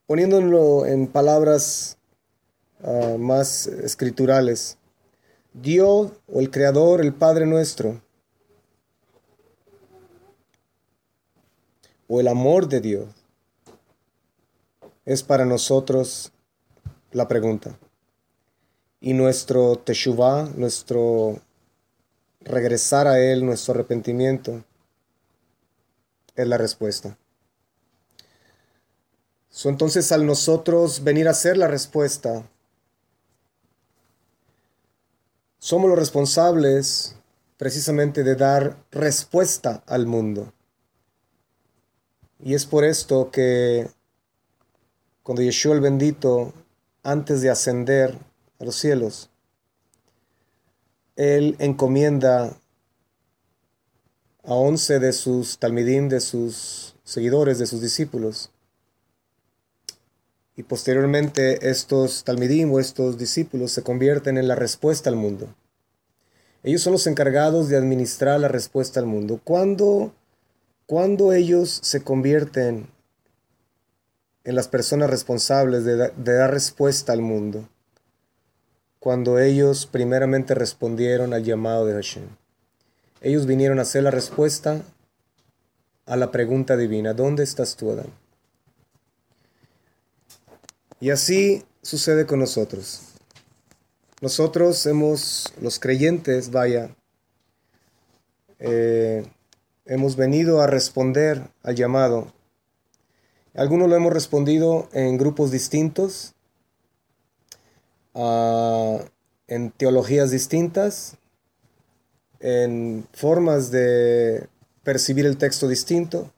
Poniéndolo 0.07 0.85
en 0.85 1.07
palabras 1.07 1.97
ah, 2.83 3.17
más 3.19 3.67
escriturales, 3.67 4.77
Dios 5.55 6.13
o 6.29 6.41
el 6.41 6.51
Creador, 6.51 7.01
el 7.01 7.15
Padre 7.15 7.47
nuestro, 7.47 8.03
o 12.15 12.21
el 12.21 12.29
amor 12.29 12.69
de 12.69 12.83
Dios, 12.83 13.09
es 15.07 15.23
para 15.23 15.47
nosotros 15.47 16.31
la 17.11 17.27
pregunta. 17.27 17.79
Y 19.01 19.15
nuestro 19.15 19.77
teshuvah, 19.77 20.51
nuestro 20.55 21.41
regresar 22.41 23.07
a 23.07 23.19
Él, 23.19 23.47
nuestro 23.47 23.73
arrepentimiento, 23.73 24.63
es 26.37 26.47
la 26.47 26.59
respuesta. 26.59 27.17
entonces 29.65 30.13
al 30.13 30.27
nosotros 30.27 31.03
venir 31.03 31.29
a 31.29 31.33
ser 31.33 31.57
la 31.57 31.67
respuesta, 31.67 32.47
somos 35.59 35.89
los 35.89 35.99
responsables 35.99 37.17
precisamente 37.57 38.23
de 38.23 38.35
dar 38.35 38.77
respuesta 38.91 39.83
al 39.87 40.05
mundo. 40.05 40.53
Y 42.43 42.55
es 42.55 42.67
por 42.67 42.85
esto 42.85 43.31
que 43.31 43.89
cuando 45.23 45.43
Yeshua 45.43 45.75
el 45.75 45.81
bendito 45.81 46.53
antes 47.05 47.41
de 47.41 47.51
ascender 47.51 48.19
a 48.59 48.65
los 48.65 48.75
cielos, 48.75 49.31
él 51.15 51.55
encomienda 51.61 52.57
a 54.45 54.55
once 54.55 54.99
de 54.99 55.13
sus 55.13 55.59
talmidim, 55.59 56.09
de 56.09 56.21
sus 56.21 56.97
seguidores, 57.05 57.59
de 57.59 57.67
sus 57.67 57.81
discípulos. 57.81 58.51
Y 60.57 60.65
posteriormente 60.65 61.71
estos 61.71 62.25
talmidim 62.25 62.73
o 62.73 62.81
estos 62.81 63.19
discípulos 63.19 63.73
se 63.73 63.83
convierten 63.83 64.37
en 64.37 64.49
la 64.49 64.57
respuesta 64.57 65.09
al 65.09 65.17
mundo. 65.17 65.55
Ellos 66.65 66.83
son 66.83 66.93
los 66.93 67.07
encargados 67.07 67.69
de 67.69 67.77
administrar 67.77 68.41
la 68.41 68.49
respuesta 68.49 69.01
al 69.01 69.07
mundo. 69.07 69.41
Cuando, 69.43 70.13
cuando 70.93 71.33
ellos 71.33 71.81
se 71.83 72.03
convierten 72.05 72.87
en 74.45 74.55
las 74.55 74.69
personas 74.69 75.09
responsables 75.09 75.87
de, 75.87 75.97
dar 75.97 76.51
respuesta 76.51 77.15
al 77.15 77.23
mundo 77.23 77.67
cuando 78.99 79.39
ellos 79.39 79.87
primeramente 79.87 80.55
respondieron 80.55 81.33
al 81.33 81.45
llamado 81.45 81.87
de 81.87 81.95
Hashem. 81.95 82.25
Ellos 83.23 83.47
vinieron 83.47 83.79
a 83.79 83.83
hacer 83.83 84.03
la 84.03 84.11
respuesta 84.11 84.83
a 86.05 86.17
la 86.17 86.31
pregunta 86.31 86.77
divina, 86.77 87.15
¿dónde 87.15 87.43
estás 87.43 87.75
tú, 87.75 87.93
Adán? 87.93 88.13
Y 91.01 91.09
así 91.09 91.65
sucede 91.81 92.27
con 92.27 92.39
nosotros. 92.39 93.01
Nosotros 94.21 94.85
hemos, 94.85 95.55
los 95.59 95.79
creyentes, 95.79 96.51
vaya, 96.51 96.95
eh, 98.59 99.25
hemos 99.85 100.17
venido 100.17 100.61
a 100.61 100.67
responder 100.67 101.43
al 101.63 101.75
llamado. 101.75 102.33
Algunos 103.55 103.89
lo 103.89 103.97
hemos 103.97 104.13
respondido 104.13 104.89
en 104.93 105.19
grupos 105.19 105.51
distintos, 105.51 106.35
ah, 108.15 108.99
en 109.49 109.71
teologías 109.73 110.31
distintas, 110.31 111.17
en 112.41 113.07
formas 113.13 113.71
de 113.71 114.49
percibir 114.83 115.27
el 115.27 115.37
texto 115.37 115.69
distinto, 115.69 116.33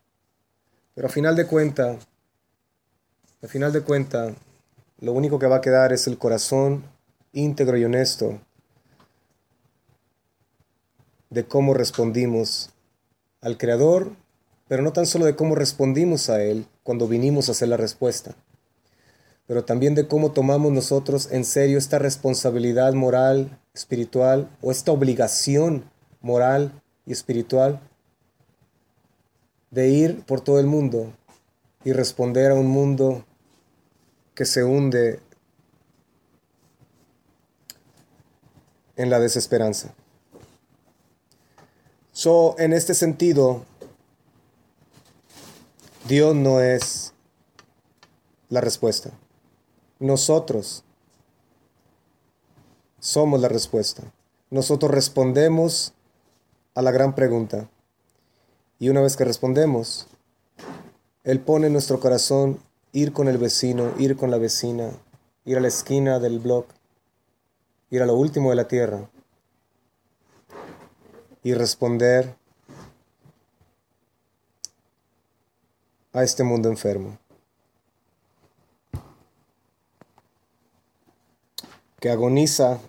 pero 0.95 1.07
a 1.07 1.11
final 1.11 1.37
de 1.37 1.47
cuenta, 1.47 1.97
a 3.43 3.47
final 3.47 3.73
de 3.73 3.83
cuenta, 3.83 4.35
lo 5.01 5.13
único 5.13 5.39
que 5.39 5.47
va 5.47 5.57
a 5.57 5.61
quedar 5.61 5.93
es 5.93 6.07
el 6.07 6.19
corazón 6.19 6.85
íntegro 7.33 7.77
y 7.77 7.85
honesto 7.85 8.41
de 11.31 11.45
cómo 11.45 11.75
respondimos 11.75 12.74
al 13.45 13.57
Creador 13.57 14.17
pero 14.69 14.83
no 14.83 14.93
tan 14.93 15.07
solo 15.07 15.27
de 15.27 15.37
cómo 15.37 15.55
respondimos 15.55 16.31
a 16.31 16.43
Él 16.43 16.67
cuando 16.83 17.07
vinimos 17.07 17.49
a 17.49 17.53
hacer 17.53 17.69
la 17.69 17.77
respuesta, 17.77 18.35
pero 19.47 19.65
también 19.65 19.95
de 19.95 20.09
cómo 20.09 20.33
tomamos 20.33 20.73
nosotros 20.73 21.31
en 21.31 21.45
serio 21.45 21.79
esta 21.79 21.99
responsabilidad 21.99 22.93
moral, 22.95 23.59
espiritual, 23.75 24.49
o 24.63 24.71
esta 24.71 24.93
obligación 24.93 25.85
moral 26.23 26.83
y 27.05 27.13
espiritual 27.13 27.81
de 29.71 29.89
ir 29.89 30.25
por 30.25 30.41
todo 30.41 30.61
el 30.61 30.67
mundo 30.67 31.13
y 31.85 31.93
responder 31.93 32.53
a 32.53 32.55
un 32.55 32.67
mundo 32.67 33.25
que 34.35 34.47
se 34.47 34.65
hunde 34.65 35.21
en 38.97 39.11
la 39.11 39.21
desesperanza. 39.21 39.95
So, 42.17 42.55
en 42.59 42.73
este 42.73 42.95
sentido, 42.95 43.65
Dios 46.07 46.33
no 46.33 46.61
es 46.61 47.13
la 48.49 48.61
respuesta. 48.61 49.11
Nosotros 49.99 50.85
somos 53.01 53.41
la 53.41 53.49
respuesta. 53.49 54.05
Nosotros 54.49 54.93
respondemos 54.93 55.93
a 56.77 56.83
la 56.83 56.93
gran 56.93 57.17
pregunta. 57.17 57.69
Y 58.79 58.91
una 58.91 59.01
vez 59.01 59.17
que 59.17 59.25
respondemos, 59.25 60.07
Él 61.25 61.41
pone 61.41 61.67
en 61.67 61.73
nuestro 61.73 61.99
corazón 61.99 62.61
ir 62.93 63.13
con 63.13 63.27
el 63.27 63.39
vecino, 63.39 63.93
ir 63.99 64.17
con 64.17 64.31
la 64.31 64.39
vecina, 64.39 64.91
ir 65.45 65.57
a 65.57 65.61
la 65.61 65.67
esquina 65.67 66.21
del 66.21 66.39
blog, 66.39 66.67
ir 67.91 68.03
a 68.03 68.07
lo 68.07 68.15
último 68.15 68.51
de 68.51 68.57
la 68.57 68.69
tierra 68.69 69.11
y 71.45 71.55
responder 71.55 72.35
a 76.13 76.25
este 76.25 76.43
mundo 76.43 76.69
enfermo. 76.69 77.19
Que 82.01 82.11
agoniza 82.11 82.81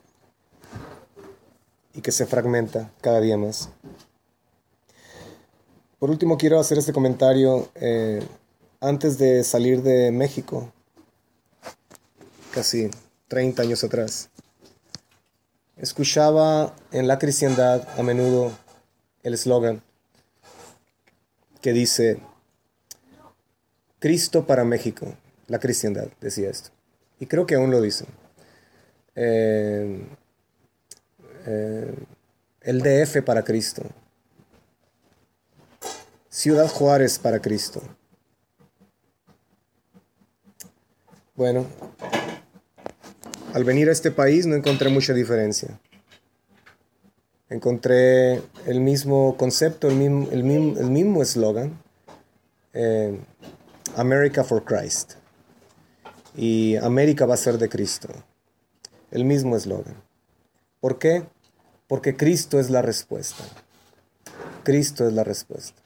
que 2.06 2.12
se 2.12 2.28
fragmenta 2.28 2.92
cada 3.02 3.20
día 3.20 3.36
más. 3.36 3.70
Por 5.98 6.12
último, 6.12 6.38
quiero 6.38 6.60
hacer 6.60 6.78
este 6.78 6.94
comentario. 6.94 7.68
Eh, 7.74 8.24
antes 8.80 9.18
de 9.18 9.44
salir 9.44 9.82
de 9.82 10.12
México, 10.12 10.72
casi 12.54 12.92
30 13.28 13.64
años 13.64 13.84
atrás, 13.84 14.30
escuchaba 15.78 16.76
en 16.92 17.08
la 17.08 17.20
cristiandad 17.20 17.88
a 18.00 18.04
menudo 18.04 18.52
el 19.24 19.34
eslogan 19.34 19.82
que 21.62 21.74
dice, 21.74 22.20
Cristo 24.00 24.46
para 24.46 24.64
México, 24.64 25.16
la 25.48 25.60
cristiandad, 25.60 26.08
decía 26.22 26.50
esto. 26.50 26.70
Y 27.20 27.26
creo 27.26 27.48
que 27.48 27.56
aún 27.56 27.72
lo 27.72 27.82
dicen. 27.82 28.08
Eh, 29.16 30.06
eh, 31.48 31.96
el 32.62 32.82
DF 32.82 33.24
para 33.24 33.44
Cristo. 33.44 33.84
Ciudad 36.30 36.68
Juárez 36.68 37.18
para 37.18 37.42
Cristo. 37.42 37.82
Bueno, 41.36 41.66
al 43.56 43.64
venir 43.64 43.88
a 43.88 43.94
este 43.94 44.12
país 44.12 44.46
no 44.46 44.54
encontré 44.54 44.90
mucha 44.90 45.14
diferencia. 45.14 45.80
Encontré 47.48 48.42
el 48.66 48.82
mismo 48.82 49.38
concepto, 49.38 49.88
el 49.88 50.44
mismo 50.44 51.22
eslogan. 51.22 51.82
Eh, 52.74 53.18
America 53.96 54.44
for 54.44 54.66
Christ. 54.66 55.14
Y 56.36 56.76
América 56.76 57.26
va 57.26 57.36
a 57.36 57.38
ser 57.38 57.58
de 57.58 57.70
Cristo. 57.70 58.10
El 59.10 59.24
mismo 59.24 59.56
eslogan. 59.56 60.04
¿Por 60.82 61.00
qué? 61.00 61.24
Porque 61.88 62.18
Cristo 62.18 62.60
es 62.60 62.70
la 62.70 62.82
respuesta. 62.82 63.46
Cristo 64.66 65.08
es 65.08 65.14
la 65.14 65.24
respuesta. 65.24 65.82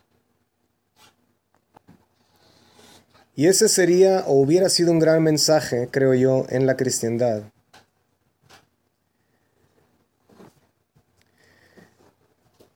Y 3.36 3.46
ese 3.46 3.70
sería 3.70 4.24
o 4.26 4.42
hubiera 4.42 4.70
sido 4.70 4.92
un 4.92 4.98
gran 4.98 5.22
mensaje, 5.22 5.88
creo 5.92 6.16
yo, 6.16 6.48
en 6.50 6.66
la 6.66 6.76
cristiandad. 6.76 7.44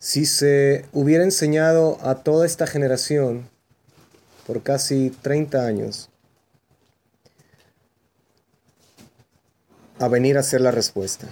Si 0.03 0.25
se 0.25 0.85
hubiera 0.91 1.23
enseñado 1.23 1.97
a 2.01 2.23
toda 2.23 2.45
esta 2.45 2.67
generación 2.67 3.49
por 4.45 4.61
casi 4.61 5.11
30 5.21 5.65
años 5.65 6.09
a 9.99 10.09
venir 10.09 10.37
a 10.37 10.43
ser 10.43 10.59
la 10.59 10.71
respuesta. 10.71 11.29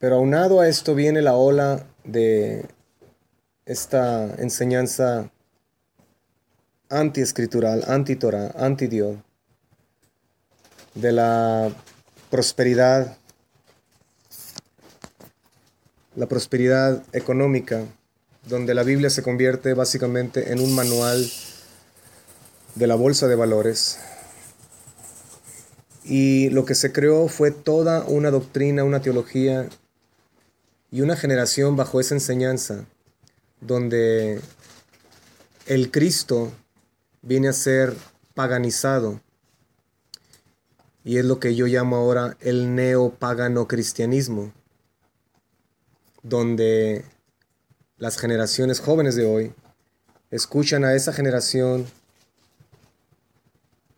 Pero 0.00 0.16
aunado 0.16 0.58
a 0.58 0.66
esto 0.66 0.96
viene 0.96 1.22
la 1.22 1.36
ola 1.36 1.86
de 2.02 2.66
esta 3.64 4.24
enseñanza 4.38 5.30
anti-escritural, 6.88 7.84
anti-Torah, 7.86 8.54
anti-Dios, 8.56 9.18
de 10.96 11.12
la 11.12 11.70
prosperidad, 12.28 13.19
la 16.16 16.26
prosperidad 16.26 17.02
económica, 17.12 17.84
donde 18.48 18.74
la 18.74 18.82
Biblia 18.82 19.10
se 19.10 19.22
convierte 19.22 19.74
básicamente 19.74 20.52
en 20.52 20.60
un 20.60 20.74
manual 20.74 21.30
de 22.74 22.86
la 22.86 22.94
bolsa 22.94 23.28
de 23.28 23.36
valores. 23.36 23.98
Y 26.04 26.50
lo 26.50 26.64
que 26.64 26.74
se 26.74 26.92
creó 26.92 27.28
fue 27.28 27.50
toda 27.50 28.04
una 28.04 28.30
doctrina, 28.30 28.84
una 28.84 29.00
teología 29.00 29.68
y 30.90 31.02
una 31.02 31.16
generación 31.16 31.76
bajo 31.76 32.00
esa 32.00 32.14
enseñanza, 32.14 32.84
donde 33.60 34.40
el 35.66 35.90
Cristo 35.90 36.50
viene 37.22 37.48
a 37.48 37.52
ser 37.52 37.94
paganizado. 38.34 39.20
Y 41.04 41.18
es 41.18 41.24
lo 41.24 41.38
que 41.38 41.54
yo 41.54 41.66
llamo 41.66 41.96
ahora 41.96 42.36
el 42.40 42.74
neopagano 42.74 43.68
cristianismo, 43.68 44.52
donde 46.22 47.04
las 47.98 48.18
generaciones 48.18 48.80
jóvenes 48.80 49.14
de 49.14 49.26
hoy 49.26 49.52
escuchan 50.30 50.84
a 50.84 50.94
esa 50.94 51.12
generación 51.12 51.86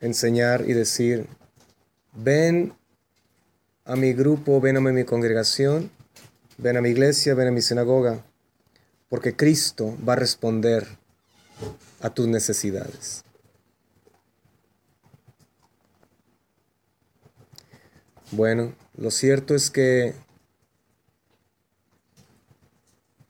enseñar 0.00 0.68
y 0.68 0.72
decir, 0.72 1.28
ven 2.12 2.74
a 3.84 3.96
mi 3.96 4.12
grupo, 4.12 4.60
ven 4.60 4.76
a 4.76 4.80
mi 4.80 5.04
congregación, 5.04 5.90
ven 6.58 6.76
a 6.76 6.80
mi 6.80 6.90
iglesia, 6.90 7.34
ven 7.34 7.48
a 7.48 7.52
mi 7.52 7.62
sinagoga, 7.62 8.24
porque 9.08 9.36
Cristo 9.36 9.96
va 10.06 10.14
a 10.14 10.16
responder 10.16 10.86
a 12.00 12.10
tus 12.10 12.26
necesidades. 12.26 13.24
Bueno, 18.32 18.74
lo 18.96 19.10
cierto 19.10 19.54
es 19.54 19.70
que 19.70 20.14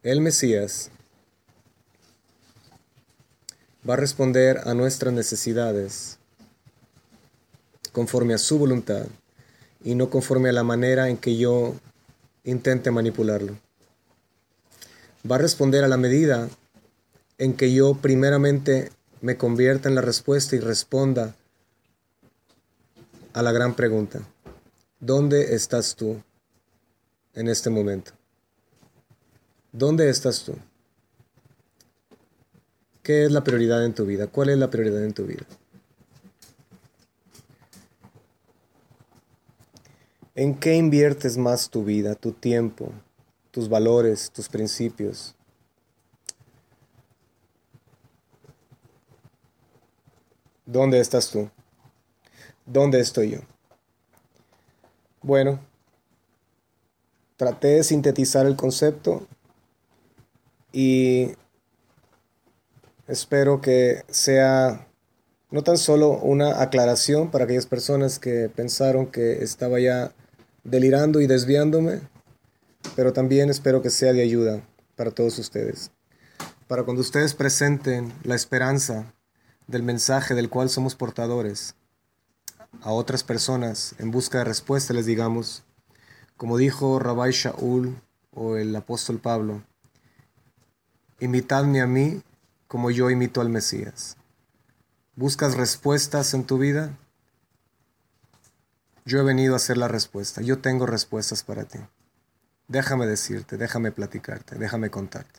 el 0.03 0.21
Mesías 0.21 0.91
va 3.89 3.95
a 3.95 3.97
responder 3.97 4.61
a 4.65 4.75
nuestras 4.75 5.15
necesidades 5.15 6.19
conforme 7.93 8.35
a 8.35 8.39
su 8.39 8.59
voluntad 8.59 9.07
y 9.85 9.95
no 9.95 10.11
conforme 10.11 10.49
a 10.49 10.53
la 10.53 10.65
manera 10.65 11.09
en 11.09 11.17
que 11.17 11.37
yo 11.37 11.75
intente 12.43 12.91
manipularlo. 12.91 13.57
Va 15.31 15.37
a 15.37 15.39
responder 15.39 15.85
a 15.85 15.89
la 15.89 15.97
medida 15.97 16.49
en 17.39 17.55
que 17.55 17.73
yo 17.73 17.95
primeramente 17.95 18.91
me 19.21 19.37
convierta 19.37 19.89
en 19.89 19.95
la 19.95 20.01
respuesta 20.01 20.57
y 20.57 20.59
responda 20.59 21.37
a 23.35 23.43
la 23.43 23.53
gran 23.53 23.75
pregunta. 23.75 24.21
¿Dónde 24.99 25.55
estás 25.55 25.95
tú 25.95 26.21
en 27.35 27.49
este 27.49 27.71
momento? 27.71 28.13
¿Dónde 29.73 30.11
estás 30.11 30.45
tú? 30.45 30.55
¿Qué 33.03 33.25
es 33.25 33.33
la 33.33 33.43
prioridad 33.43 33.83
en 33.87 33.95
tu 33.95 34.05
vida? 34.05 34.27
¿Cuál 34.27 34.51
es 34.51 34.59
la 34.59 34.69
prioridad 34.69 35.03
en 35.03 35.15
tu 35.15 35.25
vida? 35.25 35.47
¿En 40.35 40.59
qué 40.61 40.75
inviertes 40.75 41.39
más 41.39 41.71
tu 41.71 41.85
vida, 41.85 42.15
tu 42.15 42.33
tiempo, 42.33 42.93
tus 43.51 43.71
valores, 43.71 44.31
tus 44.31 44.51
principios? 44.51 45.35
¿Dónde 50.67 51.01
estás 51.01 51.31
tú? 51.31 51.51
¿Dónde 52.67 53.01
estoy 53.01 53.31
yo? 53.31 53.39
Bueno, 55.23 55.61
traté 57.37 57.69
de 57.69 57.85
sintetizar 57.85 58.45
el 58.45 58.55
concepto 58.55 59.27
y 60.73 61.33
espero 63.07 63.61
que 63.61 64.05
sea 64.09 64.89
no 65.51 65.63
tan 65.63 65.77
solo 65.77 66.19
una 66.19 66.63
aclaración 66.63 67.31
para 67.31 67.45
aquellas 67.45 67.67
personas 67.67 68.19
que 68.19 68.49
pensaron 68.49 69.07
que 69.07 69.43
estaba 69.45 69.79
ya 69.79 70.13
delirando 70.65 71.21
y 71.21 71.27
desviándome, 71.27 72.01
pero 72.97 73.13
también 73.13 73.51
espero 73.51 73.83
que 73.83 73.91
sea 73.91 74.15
de 74.15 74.23
ayuda 74.23 74.63
para 74.97 75.11
todos 75.11 75.39
ustedes. 75.39 75.91
Para 76.69 76.85
cuando 76.85 77.03
ustedes 77.03 77.35
presenten 77.35 78.13
la 78.25 78.35
esperanza 78.35 79.13
del 79.67 79.83
mensaje 79.83 80.35
del 80.35 80.49
cual 80.49 80.71
somos 80.71 80.95
portadores 80.95 81.75
a 82.81 82.93
otras 82.93 83.23
personas 83.23 83.95
en 83.99 84.11
busca 84.11 84.39
de 84.39 84.45
respuesta, 84.45 84.95
les 84.95 85.05
digamos, 85.05 85.65
como 86.39 86.57
dijo 86.57 86.99
Rabbi 86.99 87.31
Shaul 87.31 87.95
o 88.31 88.57
el 88.57 88.75
apóstol 88.75 89.19
Pablo, 89.19 89.63
Imitadme 91.23 91.81
a 91.81 91.87
mí 91.87 92.21
como 92.67 92.91
yo 92.91 93.09
imito 93.09 93.41
al 93.41 93.49
Mesías. 93.49 94.17
¿Buscas 95.15 95.57
respuestas 95.57 96.35
en 96.35 96.43
tu 96.45 96.59
vida? 96.59 96.99
Yo 99.05 99.21
he 99.21 99.23
venido 99.23 99.55
a 99.55 99.59
hacer 99.59 99.79
la 99.79 99.87
respuesta. 99.87 100.43
Yo 100.43 100.59
tengo 100.59 100.85
respuestas 100.85 101.45
para 101.45 101.63
ti. 101.63 101.79
Déjame 102.67 103.07
decirte, 103.07 103.57
déjame 103.57 103.93
platicarte, 103.93 104.57
déjame 104.57 104.91
contarte. 104.91 105.39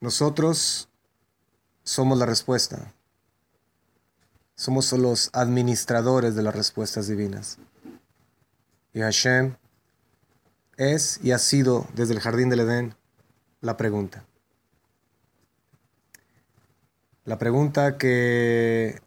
Nosotros 0.00 0.88
somos 1.82 2.18
la 2.18 2.26
respuesta. 2.26 2.92
Somos 4.54 4.92
los 4.92 5.30
administradores 5.32 6.36
de 6.36 6.44
las 6.44 6.54
respuestas 6.54 7.08
divinas. 7.08 7.58
Y 8.92 9.00
Hashem 9.00 9.56
es 10.76 11.18
y 11.24 11.32
ha 11.32 11.38
sido 11.38 11.88
desde 11.96 12.14
el 12.14 12.20
jardín 12.20 12.50
del 12.50 12.60
Edén 12.60 12.94
la 13.66 13.76
pregunta. 13.76 14.24
La 17.24 17.36
pregunta 17.38 17.98
que 17.98 19.00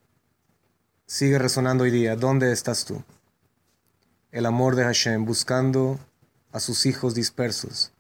sigue 1.08 1.40
resonando 1.40 1.86
hoy 1.86 1.92
día, 1.92 2.16
¿dónde 2.16 2.52
estás 2.52 2.86
tú? 2.86 3.04
el 4.32 4.46
amor 4.46 4.76
de 4.76 4.84
Hashem, 4.84 5.26
buscando 5.26 6.00
a 6.52 6.60
sus 6.60 6.86
hijos 6.86 7.16
dispersos, 7.16 7.92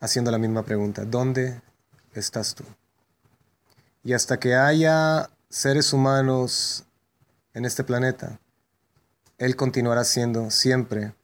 haciendo 0.00 0.30
la 0.30 0.38
misma 0.38 0.62
pregunta, 0.64 1.04
¿dónde 1.04 1.60
estás 2.14 2.54
tú? 2.54 2.64
Y 4.04 4.12
hasta 4.12 4.38
que 4.38 4.54
haya 4.54 5.30
seres 5.48 5.92
humanos 5.92 6.84
en 7.54 7.64
este 7.64 7.84
planeta, 7.84 8.38
Él 9.38 9.56
continuará 9.56 10.04
siendo 10.04 10.50
siempre 10.50 11.14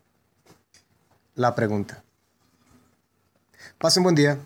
la 1.34 1.54
pregunta. 1.54 2.02
Passem 3.78 4.00
um 4.00 4.06
bom 4.06 4.12
dia. 4.12 4.40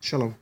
Shalom. 0.00 0.41